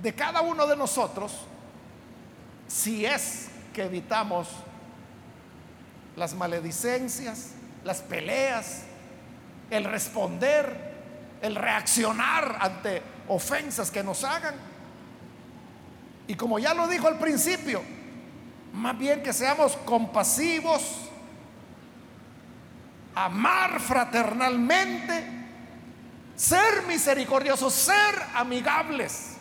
de 0.01 0.13
cada 0.13 0.41
uno 0.41 0.67
de 0.67 0.75
nosotros 0.75 1.31
si 2.67 3.05
es 3.05 3.47
que 3.73 3.83
evitamos 3.83 4.49
las 6.17 6.33
maledicencias, 6.33 7.51
las 7.85 8.01
peleas, 8.01 8.81
el 9.69 9.85
responder, 9.85 10.95
el 11.41 11.55
reaccionar 11.55 12.57
ante 12.59 13.01
ofensas 13.29 13.89
que 13.89 14.03
nos 14.03 14.25
hagan. 14.25 14.55
Y 16.27 16.35
como 16.35 16.59
ya 16.59 16.73
lo 16.73 16.89
dijo 16.89 17.07
al 17.07 17.19
principio, 17.19 17.81
más 18.73 18.97
bien 18.97 19.23
que 19.23 19.31
seamos 19.31 19.77
compasivos, 19.85 21.03
amar 23.15 23.79
fraternalmente, 23.79 25.23
ser 26.35 26.83
misericordiosos, 26.87 27.73
ser 27.73 28.15
amigables. 28.35 29.37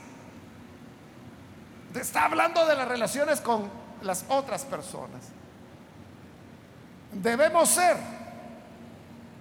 Está 1.95 2.25
hablando 2.25 2.66
de 2.66 2.75
las 2.75 2.89
relaciones 2.89 3.41
con 3.41 3.68
las 4.03 4.25
otras 4.29 4.64
personas. 4.64 5.29
Debemos 7.12 7.68
ser, 7.68 7.97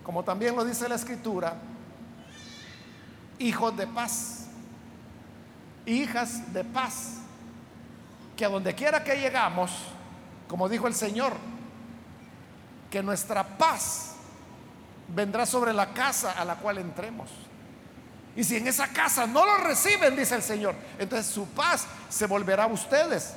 como 0.03 0.23
también 0.23 0.55
lo 0.55 0.65
dice 0.65 0.89
la 0.89 0.95
escritura, 0.95 1.55
hijos 3.39 3.75
de 3.77 3.87
paz, 3.87 4.47
hijas 5.85 6.53
de 6.53 6.63
paz, 6.63 7.19
que 8.35 8.45
a 8.45 8.49
donde 8.49 8.75
quiera 8.75 9.03
que 9.03 9.15
llegamos, 9.15 9.71
como 10.47 10.67
dijo 10.67 10.87
el 10.87 10.93
Señor, 10.93 11.33
que 12.89 13.01
nuestra 13.01 13.57
paz 13.57 14.10
vendrá 15.07 15.45
sobre 15.45 15.73
la 15.73 15.93
casa 15.93 16.31
a 16.31 16.45
la 16.45 16.55
cual 16.55 16.77
entremos. 16.77 17.29
Y 18.35 18.43
si 18.43 18.57
en 18.57 18.67
esa 18.67 18.87
casa 18.87 19.27
no 19.27 19.45
lo 19.45 19.57
reciben, 19.57 20.15
dice 20.15 20.35
el 20.35 20.43
Señor, 20.43 20.75
entonces 20.97 21.27
su 21.27 21.47
paz 21.47 21.85
se 22.09 22.27
volverá 22.27 22.63
a 22.63 22.67
ustedes. 22.67 23.33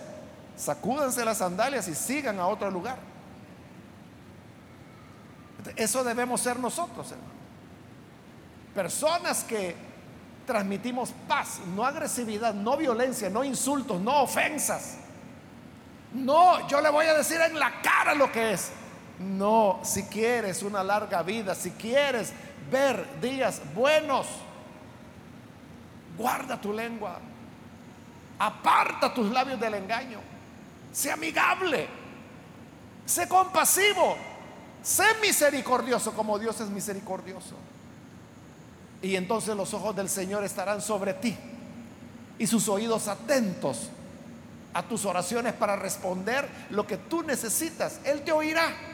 Sacúdense 0.57 1.25
las 1.25 1.39
sandalias 1.39 1.89
y 1.89 1.95
sigan 1.95 2.39
a 2.39 2.47
otro 2.47 2.71
lugar. 2.71 2.99
Eso 5.77 6.05
debemos 6.05 6.41
ser 6.41 6.59
nosotros, 6.59 7.11
hermano. 7.11 7.33
Personas 8.75 9.45
que 9.45 9.75
transmitimos 10.47 11.13
paz, 11.27 11.61
no 11.75 11.85
agresividad, 11.85 12.55
no 12.55 12.77
violencia, 12.77 13.31
no 13.31 13.43
insultos, 13.43 14.01
no 14.01 14.23
ofensas. 14.23 14.99
No, 16.13 16.69
yo 16.69 16.81
le 16.81 16.91
voy 16.91 17.07
a 17.07 17.15
decir 17.15 17.41
en 17.41 17.59
la 17.59 17.81
cara 17.83 18.15
lo 18.15 18.31
que 18.31 18.53
es. 18.53 18.71
No, 19.19 19.81
si 19.83 20.05
quieres 20.05 20.63
una 20.63 20.83
larga 20.83 21.23
vida, 21.23 21.55
si 21.55 21.71
quieres 21.71 22.33
ver 22.71 23.21
días 23.21 23.61
buenos, 23.75 24.27
guarda 26.19 26.61
tu 26.61 26.73
lengua, 26.73 27.19
aparta 28.39 29.15
tus 29.15 29.31
labios 29.31 29.61
del 29.61 29.75
engaño, 29.75 30.19
sé 30.93 31.13
amigable, 31.13 31.87
sé 33.07 33.29
compasivo, 33.29 34.17
sé 34.83 35.05
misericordioso 35.21 36.13
como 36.13 36.39
Dios 36.39 36.61
es 36.61 36.69
misericordioso. 36.69 37.55
Y 39.01 39.17
entonces 39.17 39.55
los 39.55 39.75
ojos 39.75 39.95
del 39.95 40.09
Señor 40.09 40.45
estarán 40.45 40.81
sobre 40.81 41.15
ti 41.15 41.37
y 42.39 42.47
sus 42.47 42.69
oídos 42.69 43.07
atentos 43.07 43.91
a 44.73 44.83
tus 44.83 45.05
oraciones 45.05 45.53
para 45.53 45.77
responder 45.77 46.49
lo 46.71 46.87
que 46.87 46.97
tú 46.97 47.23
necesitas. 47.23 48.01
Él 48.05 48.23
te 48.23 48.33
oirá. 48.33 48.94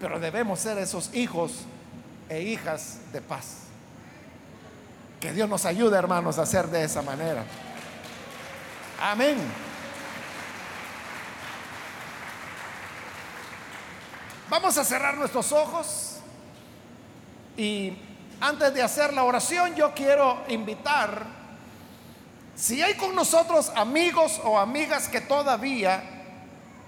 Pero 0.00 0.20
debemos 0.20 0.60
ser 0.60 0.78
esos 0.78 1.14
hijos 1.14 1.64
e 2.28 2.42
hijas 2.42 2.98
de 3.12 3.20
paz. 3.20 3.66
Que 5.20 5.32
Dios 5.32 5.48
nos 5.48 5.64
ayude, 5.64 5.96
hermanos, 5.96 6.38
a 6.38 6.42
hacer 6.42 6.66
de 6.68 6.84
esa 6.84 7.02
manera. 7.02 7.44
Amén. 9.00 9.38
Vamos 14.48 14.76
a 14.78 14.84
cerrar 14.84 15.16
nuestros 15.16 15.50
ojos. 15.52 16.18
Y 17.56 17.96
antes 18.40 18.74
de 18.74 18.82
hacer 18.82 19.14
la 19.14 19.24
oración, 19.24 19.74
yo 19.74 19.94
quiero 19.94 20.42
invitar, 20.48 21.24
si 22.54 22.82
hay 22.82 22.94
con 22.94 23.14
nosotros 23.14 23.72
amigos 23.74 24.40
o 24.44 24.58
amigas 24.58 25.08
que 25.08 25.22
todavía 25.22 26.02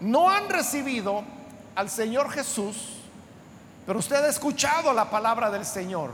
no 0.00 0.30
han 0.30 0.48
recibido 0.48 1.24
al 1.74 1.88
Señor 1.88 2.30
Jesús, 2.30 2.97
pero 3.88 4.00
usted 4.00 4.22
ha 4.22 4.28
escuchado 4.28 4.92
la 4.92 5.08
palabra 5.08 5.50
del 5.50 5.64
Señor, 5.64 6.10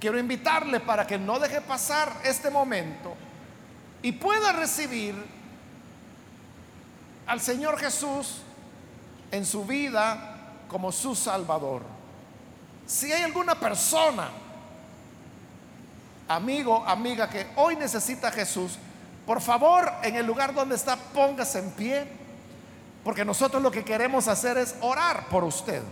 quiero 0.00 0.18
invitarle 0.18 0.80
para 0.80 1.06
que 1.06 1.18
no 1.18 1.38
deje 1.38 1.60
pasar 1.60 2.10
este 2.24 2.48
momento 2.48 3.14
y 4.00 4.12
pueda 4.12 4.52
recibir 4.52 5.14
al 7.26 7.42
Señor 7.42 7.78
Jesús 7.78 8.40
en 9.30 9.44
su 9.44 9.66
vida 9.66 10.54
como 10.66 10.92
su 10.92 11.14
Salvador. 11.14 11.82
Si 12.86 13.12
hay 13.12 13.24
alguna 13.24 13.54
persona, 13.56 14.30
amigo, 16.26 16.86
amiga, 16.86 17.28
que 17.28 17.48
hoy 17.56 17.76
necesita 17.76 18.28
a 18.28 18.32
Jesús, 18.32 18.78
por 19.26 19.42
favor, 19.42 19.92
en 20.02 20.16
el 20.16 20.24
lugar 20.24 20.54
donde 20.54 20.74
está, 20.76 20.96
póngase 20.96 21.58
en 21.58 21.70
pie, 21.72 22.08
porque 23.04 23.26
nosotros 23.26 23.62
lo 23.62 23.70
que 23.70 23.84
queremos 23.84 24.26
hacer 24.26 24.56
es 24.56 24.74
orar 24.80 25.26
por 25.28 25.44
usted. 25.44 25.82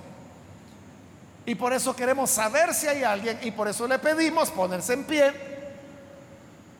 Y 1.47 1.55
por 1.55 1.73
eso 1.73 1.95
queremos 1.95 2.29
saber 2.29 2.75
si 2.75 2.89
hay 2.89 3.05
alguien 3.05 3.39
y 3.43 3.53
por 3.53 3.69
eso 3.69 3.87
le 3.87 4.01
pedimos 4.01 4.51
ponerse 4.51 4.95
en 4.95 5.05
pie 5.05 5.33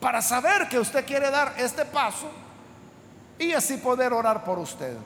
para 0.01 0.21
saber 0.21 0.69
que 0.69 0.81
usted 0.81 1.07
quiere 1.07 1.31
dar 1.31 1.55
este 1.57 1.85
paso 1.85 2.29
y 3.39 3.53
así 3.53 3.77
poder 3.77 4.13
orar 4.13 4.43
por 4.45 4.59
usted. 4.59 4.97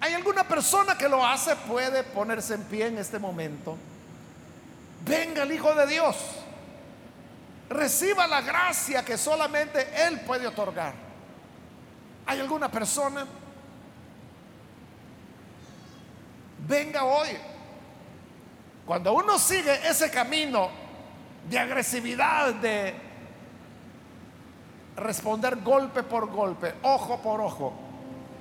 ¿Hay 0.00 0.12
alguna 0.12 0.46
persona 0.46 0.98
que 0.98 1.08
lo 1.08 1.24
hace? 1.24 1.56
Puede 1.56 2.04
ponerse 2.04 2.54
en 2.54 2.64
pie 2.64 2.88
en 2.88 2.98
este 2.98 3.18
momento. 3.18 3.78
Venga 5.02 5.44
el 5.44 5.52
Hijo 5.52 5.74
de 5.74 5.86
Dios. 5.86 6.16
Reciba 7.70 8.26
la 8.26 8.42
gracia 8.42 9.02
que 9.02 9.16
solamente 9.16 9.88
Él 10.06 10.20
puede 10.20 10.46
otorgar. 10.46 10.92
¿Hay 12.26 12.38
alguna 12.38 12.70
persona? 12.70 13.26
Venga 16.68 17.04
hoy. 17.04 17.53
Cuando 18.86 19.14
uno 19.14 19.38
sigue 19.38 19.72
ese 19.88 20.10
camino 20.10 20.68
de 21.48 21.58
agresividad, 21.58 22.54
de 22.54 22.94
responder 24.96 25.56
golpe 25.56 26.02
por 26.02 26.30
golpe, 26.30 26.74
ojo 26.82 27.18
por 27.20 27.40
ojo, 27.40 27.72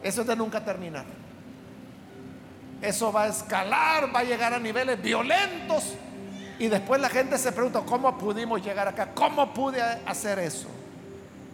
eso 0.03 0.21
es 0.21 0.27
de 0.27 0.35
nunca 0.35 0.63
terminar. 0.63 1.05
Eso 2.81 3.13
va 3.13 3.23
a 3.23 3.27
escalar, 3.27 4.13
va 4.13 4.19
a 4.19 4.23
llegar 4.23 4.53
a 4.53 4.59
niveles 4.59 5.01
violentos. 5.01 5.93
Y 6.59 6.67
después 6.67 6.99
la 6.99 7.09
gente 7.09 7.37
se 7.37 7.53
pregunta, 7.53 7.81
¿cómo 7.85 8.17
pudimos 8.17 8.61
llegar 8.61 8.87
acá? 8.87 9.11
¿Cómo 9.13 9.53
pude 9.53 9.81
hacer 9.81 10.39
eso? 10.39 10.67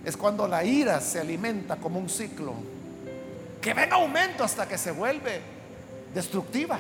Es 0.04 0.18
cuando 0.18 0.48
la 0.48 0.64
ira 0.64 1.00
se 1.00 1.20
alimenta 1.20 1.76
como 1.76 2.00
un 2.00 2.10
ciclo, 2.10 2.56
que 3.62 3.74
ven 3.74 3.94
aumento 3.94 4.44
hasta 4.44 4.68
que 4.68 4.78
se 4.78 4.92
vuelve 4.92 5.42
destructiva. 6.14 6.80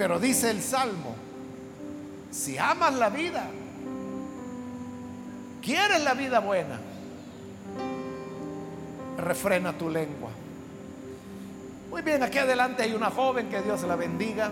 Pero 0.00 0.18
dice 0.18 0.50
el 0.50 0.62
Salmo, 0.62 1.14
si 2.30 2.56
amas 2.56 2.94
la 2.94 3.10
vida, 3.10 3.46
quieres 5.60 6.02
la 6.02 6.14
vida 6.14 6.38
buena, 6.40 6.80
refrena 9.18 9.76
tu 9.76 9.90
lengua. 9.90 10.30
Muy 11.90 12.00
bien, 12.00 12.22
aquí 12.22 12.38
adelante 12.38 12.82
hay 12.82 12.94
una 12.94 13.10
joven, 13.10 13.50
que 13.50 13.60
Dios 13.60 13.82
la 13.82 13.94
bendiga. 13.94 14.50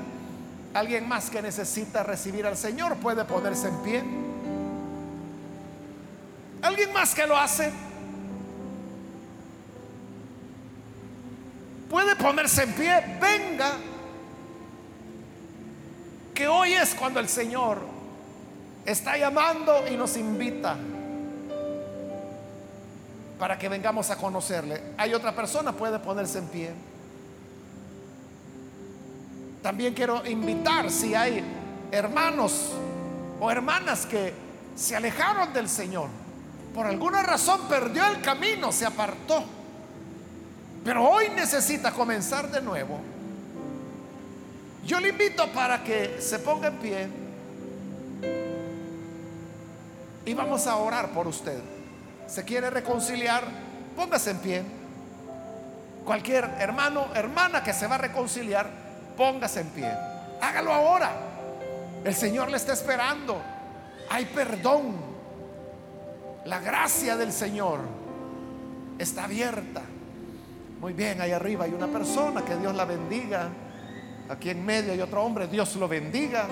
Alguien 0.75 1.09
más 1.09 1.31
que 1.31 1.41
necesita 1.41 2.03
recibir 2.03 2.45
al 2.45 2.59
Señor 2.59 2.97
puede 2.97 3.25
ponerse 3.25 3.69
en 3.69 3.77
pie. 3.79 4.03
Alguien 6.61 6.93
más 6.93 7.15
que 7.15 7.27
lo 7.27 7.39
hace. 7.39 7.73
Puede 11.89 12.17
ponerse 12.17 12.65
en 12.65 12.73
pie. 12.75 13.19
Venga. 13.19 13.73
Que 16.39 16.47
hoy 16.47 16.73
es 16.73 16.95
cuando 16.95 17.19
el 17.19 17.29
Señor 17.29 17.81
está 18.87 19.19
llamando 19.19 19.89
y 19.91 19.97
nos 19.97 20.17
invita 20.17 20.77
para 23.37 23.59
que 23.59 23.69
vengamos 23.69 24.09
a 24.11 24.17
conocerle. 24.17 24.81
Hay 24.99 25.15
otra 25.15 25.35
persona, 25.35 25.73
puede 25.73 25.99
ponerse 25.99 26.39
en 26.39 26.47
pie. 26.47 26.71
También 29.65 29.95
quiero 29.95 30.25
invitar 30.27 30.93
si 30.93 31.13
hay 31.13 31.43
hermanos 31.91 32.71
o 33.41 33.51
hermanas 33.51 34.07
que 34.07 34.33
se 34.77 34.95
alejaron 34.95 35.53
del 35.53 35.69
Señor. 35.69 36.09
Por 36.73 36.87
alguna 36.87 37.25
razón 37.25 37.63
perdió 37.69 38.07
el 38.07 38.21
camino, 38.21 38.71
se 38.71 38.87
apartó. 38.87 39.43
Pero 40.85 41.03
hoy 41.03 41.31
necesita 41.31 41.91
comenzar 41.91 42.49
de 42.49 42.63
nuevo. 42.63 43.18
Yo 44.85 45.01
le 45.01 45.11
invito 45.11 45.47
para 45.53 45.83
que 45.83 46.21
se 46.21 46.39
ponga 46.39 46.69
en 46.69 46.77
pie 46.79 47.09
y 50.25 50.35
vamos 50.35 50.67
a 50.67 50.77
orar 50.77 51.09
por 51.11 51.27
usted. 51.27 51.59
¿Se 52.27 52.45
quiere 52.45 52.69
reconciliar? 52.69 53.45
Póngase 53.97 54.33
en 54.33 54.39
pie. 54.39 54.63
Cualquier 56.05 56.45
hermano, 56.59 57.07
hermana 57.15 57.63
que 57.63 57.73
se 57.73 57.87
va 57.87 57.95
a 57.95 57.99
reconciliar, 57.99 58.69
póngase 59.17 59.61
en 59.61 59.69
pie. 59.69 59.91
Hágalo 60.41 60.73
ahora. 60.73 61.13
El 62.05 62.15
Señor 62.15 62.51
le 62.51 62.59
está 62.59 62.75
esperando. 62.75 63.41
Hay 64.11 64.27
perdón. 64.27 64.97
La 66.45 66.61
gracia 66.61 67.17
del 67.17 67.33
Señor 67.33 67.81
está 68.99 69.25
abierta. 69.25 69.83
Muy 70.81 70.93
bien, 70.93 71.21
ahí 71.21 71.33
arriba 71.33 71.65
hay 71.65 71.73
una 71.73 71.89
persona, 71.89 72.45
que 72.45 72.55
Dios 72.57 72.75
la 72.75 72.85
bendiga. 72.85 73.49
Aquí 74.29 74.51
en 74.51 74.65
medio 74.65 74.93
hay 74.93 75.01
otro 75.01 75.23
hombre, 75.23 75.47
Dios 75.47 75.75
lo 75.77 75.89
bendiga. 75.89 76.47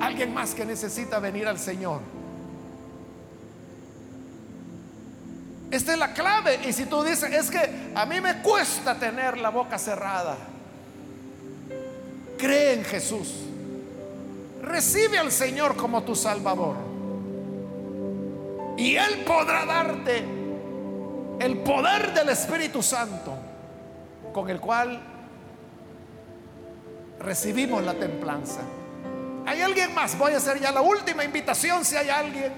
Alguien 0.00 0.32
más 0.34 0.54
que 0.54 0.64
necesita 0.64 1.18
venir 1.18 1.46
al 1.46 1.58
Señor. 1.58 2.00
Esta 5.70 5.92
es 5.92 5.98
la 5.98 6.12
clave. 6.12 6.60
Y 6.66 6.72
si 6.72 6.86
tú 6.86 7.02
dices, 7.02 7.32
es 7.32 7.50
que 7.50 7.92
a 7.94 8.04
mí 8.04 8.20
me 8.20 8.42
cuesta 8.42 8.98
tener 8.98 9.38
la 9.38 9.50
boca 9.50 9.78
cerrada. 9.78 10.36
Cree 12.36 12.74
en 12.74 12.84
Jesús. 12.84 13.34
Recibe 14.62 15.18
al 15.18 15.30
Señor 15.30 15.76
como 15.76 16.02
tu 16.02 16.14
Salvador. 16.14 16.76
Y 18.76 18.96
Él 18.96 19.24
podrá 19.26 19.64
darte 19.64 20.24
el 21.38 21.58
poder 21.58 22.12
del 22.14 22.30
Espíritu 22.30 22.82
Santo 22.82 23.34
con 24.32 24.48
el 24.50 24.60
cual 24.60 25.09
recibimos 27.20 27.84
la 27.84 27.94
templanza. 27.94 28.60
¿Hay 29.46 29.60
alguien 29.60 29.94
más? 29.94 30.16
Voy 30.18 30.32
a 30.32 30.38
hacer 30.38 30.60
ya 30.60 30.72
la 30.72 30.80
última 30.80 31.24
invitación 31.24 31.84
si 31.84 31.96
hay 31.96 32.08
alguien 32.08 32.52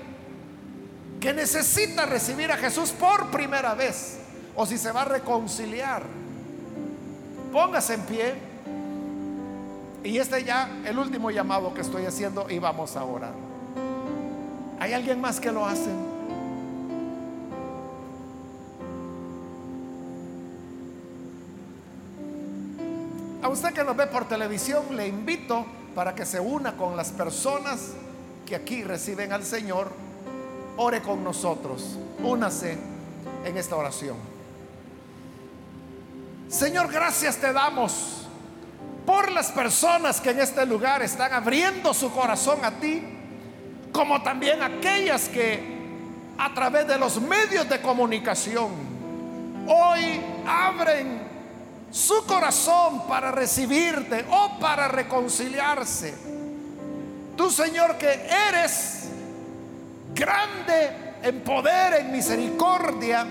que 1.20 1.32
necesita 1.32 2.06
recibir 2.06 2.50
a 2.50 2.56
Jesús 2.56 2.90
por 2.90 3.30
primera 3.30 3.74
vez 3.74 4.18
o 4.56 4.66
si 4.66 4.78
se 4.78 4.90
va 4.90 5.02
a 5.02 5.04
reconciliar. 5.04 6.02
Póngase 7.52 7.94
en 7.94 8.00
pie. 8.02 8.34
Y 10.04 10.18
este 10.18 10.42
ya 10.42 10.68
el 10.84 10.98
último 10.98 11.30
llamado 11.30 11.72
que 11.74 11.80
estoy 11.80 12.06
haciendo 12.06 12.50
y 12.50 12.58
vamos 12.58 12.96
a 12.96 13.04
orar. 13.04 13.34
¿Hay 14.80 14.92
alguien 14.92 15.20
más 15.20 15.38
que 15.38 15.52
lo 15.52 15.64
hace? 15.64 15.90
A 23.42 23.48
usted 23.48 23.72
que 23.72 23.82
nos 23.82 23.96
ve 23.96 24.06
por 24.06 24.28
televisión, 24.28 24.96
le 24.96 25.08
invito 25.08 25.66
para 25.96 26.14
que 26.14 26.24
se 26.24 26.38
una 26.38 26.76
con 26.76 26.96
las 26.96 27.10
personas 27.10 27.90
que 28.46 28.54
aquí 28.54 28.84
reciben 28.84 29.32
al 29.32 29.44
Señor. 29.44 29.90
Ore 30.76 31.02
con 31.02 31.24
nosotros. 31.24 31.98
Únase 32.22 32.78
en 33.44 33.56
esta 33.56 33.74
oración. 33.74 34.16
Señor, 36.48 36.92
gracias 36.92 37.36
te 37.38 37.52
damos 37.52 38.28
por 39.04 39.32
las 39.32 39.50
personas 39.50 40.20
que 40.20 40.30
en 40.30 40.38
este 40.38 40.64
lugar 40.64 41.02
están 41.02 41.32
abriendo 41.32 41.92
su 41.92 42.12
corazón 42.12 42.64
a 42.64 42.70
ti, 42.72 43.02
como 43.90 44.22
también 44.22 44.62
aquellas 44.62 45.28
que 45.28 45.72
a 46.38 46.54
través 46.54 46.86
de 46.86 46.96
los 46.96 47.20
medios 47.20 47.68
de 47.68 47.80
comunicación 47.80 48.70
hoy 49.66 50.20
abren 50.46 51.31
su 51.92 52.24
corazón 52.24 53.06
para 53.06 53.30
recibirte 53.30 54.24
o 54.30 54.58
para 54.58 54.88
reconciliarse. 54.88 56.14
Tú, 57.36 57.50
Señor, 57.50 57.98
que 57.98 58.26
eres 58.48 59.10
grande 60.14 61.12
en 61.22 61.42
poder, 61.42 62.00
en 62.00 62.10
misericordia, 62.10 63.26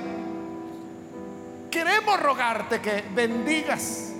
queremos 1.71 2.19
rogarte 2.19 2.79
que 2.79 3.03
bendigas 3.15 4.11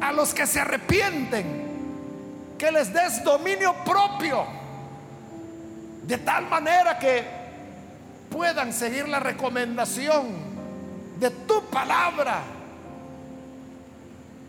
a 0.00 0.12
los 0.12 0.32
que 0.32 0.46
se 0.46 0.60
arrepienten, 0.60 2.54
que 2.56 2.70
les 2.70 2.92
des 2.92 3.24
dominio 3.24 3.74
propio, 3.84 4.46
de 6.04 6.18
tal 6.18 6.46
manera 6.48 6.96
que 6.96 7.24
puedan 8.30 8.72
seguir 8.72 9.08
la 9.08 9.18
recomendación 9.18 10.28
de 11.18 11.30
tu 11.30 11.60
palabra 11.64 12.53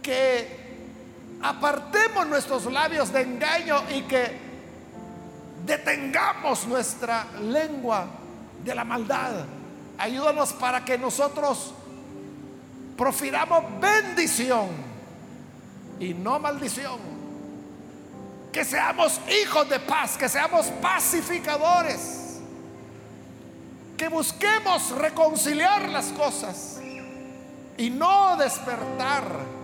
que 0.05 0.47
apartemos 1.41 2.27
nuestros 2.27 2.65
labios 2.65 3.11
de 3.11 3.21
engaño 3.21 3.81
y 3.89 4.03
que 4.03 4.37
detengamos 5.65 6.67
nuestra 6.67 7.25
lengua 7.41 8.05
de 8.63 8.75
la 8.75 8.83
maldad. 8.83 9.45
Ayúdanos 9.97 10.53
para 10.53 10.85
que 10.85 10.95
nosotros 10.99 11.73
profiramos 12.95 13.63
bendición 13.81 14.67
y 15.99 16.13
no 16.13 16.37
maldición. 16.37 16.99
Que 18.51 18.63
seamos 18.63 19.19
hijos 19.41 19.67
de 19.67 19.79
paz, 19.79 20.17
que 20.17 20.29
seamos 20.29 20.67
pacificadores. 20.81 22.41
Que 23.97 24.07
busquemos 24.07 24.91
reconciliar 24.91 25.89
las 25.89 26.05
cosas 26.09 26.79
y 27.77 27.89
no 27.89 28.37
despertar 28.37 29.54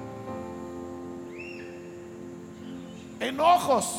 enojos, 3.21 3.95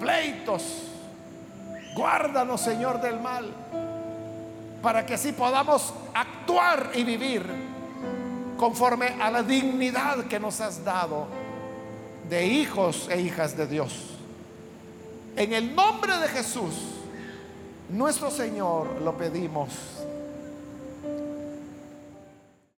pleitos. 0.00 0.62
Guárdanos, 1.94 2.60
Señor, 2.60 3.00
del 3.00 3.20
mal, 3.20 3.46
para 4.82 5.04
que 5.04 5.14
así 5.14 5.32
podamos 5.32 5.92
actuar 6.14 6.90
y 6.94 7.04
vivir 7.04 7.44
conforme 8.56 9.08
a 9.20 9.30
la 9.30 9.42
dignidad 9.42 10.24
que 10.24 10.40
nos 10.40 10.60
has 10.60 10.84
dado 10.84 11.26
de 12.28 12.46
hijos 12.46 13.08
e 13.10 13.20
hijas 13.20 13.56
de 13.56 13.66
Dios. 13.66 14.10
En 15.36 15.52
el 15.52 15.74
nombre 15.74 16.16
de 16.18 16.28
Jesús, 16.28 16.74
nuestro 17.88 18.30
Señor, 18.30 19.00
lo 19.02 19.16
pedimos. 19.16 19.99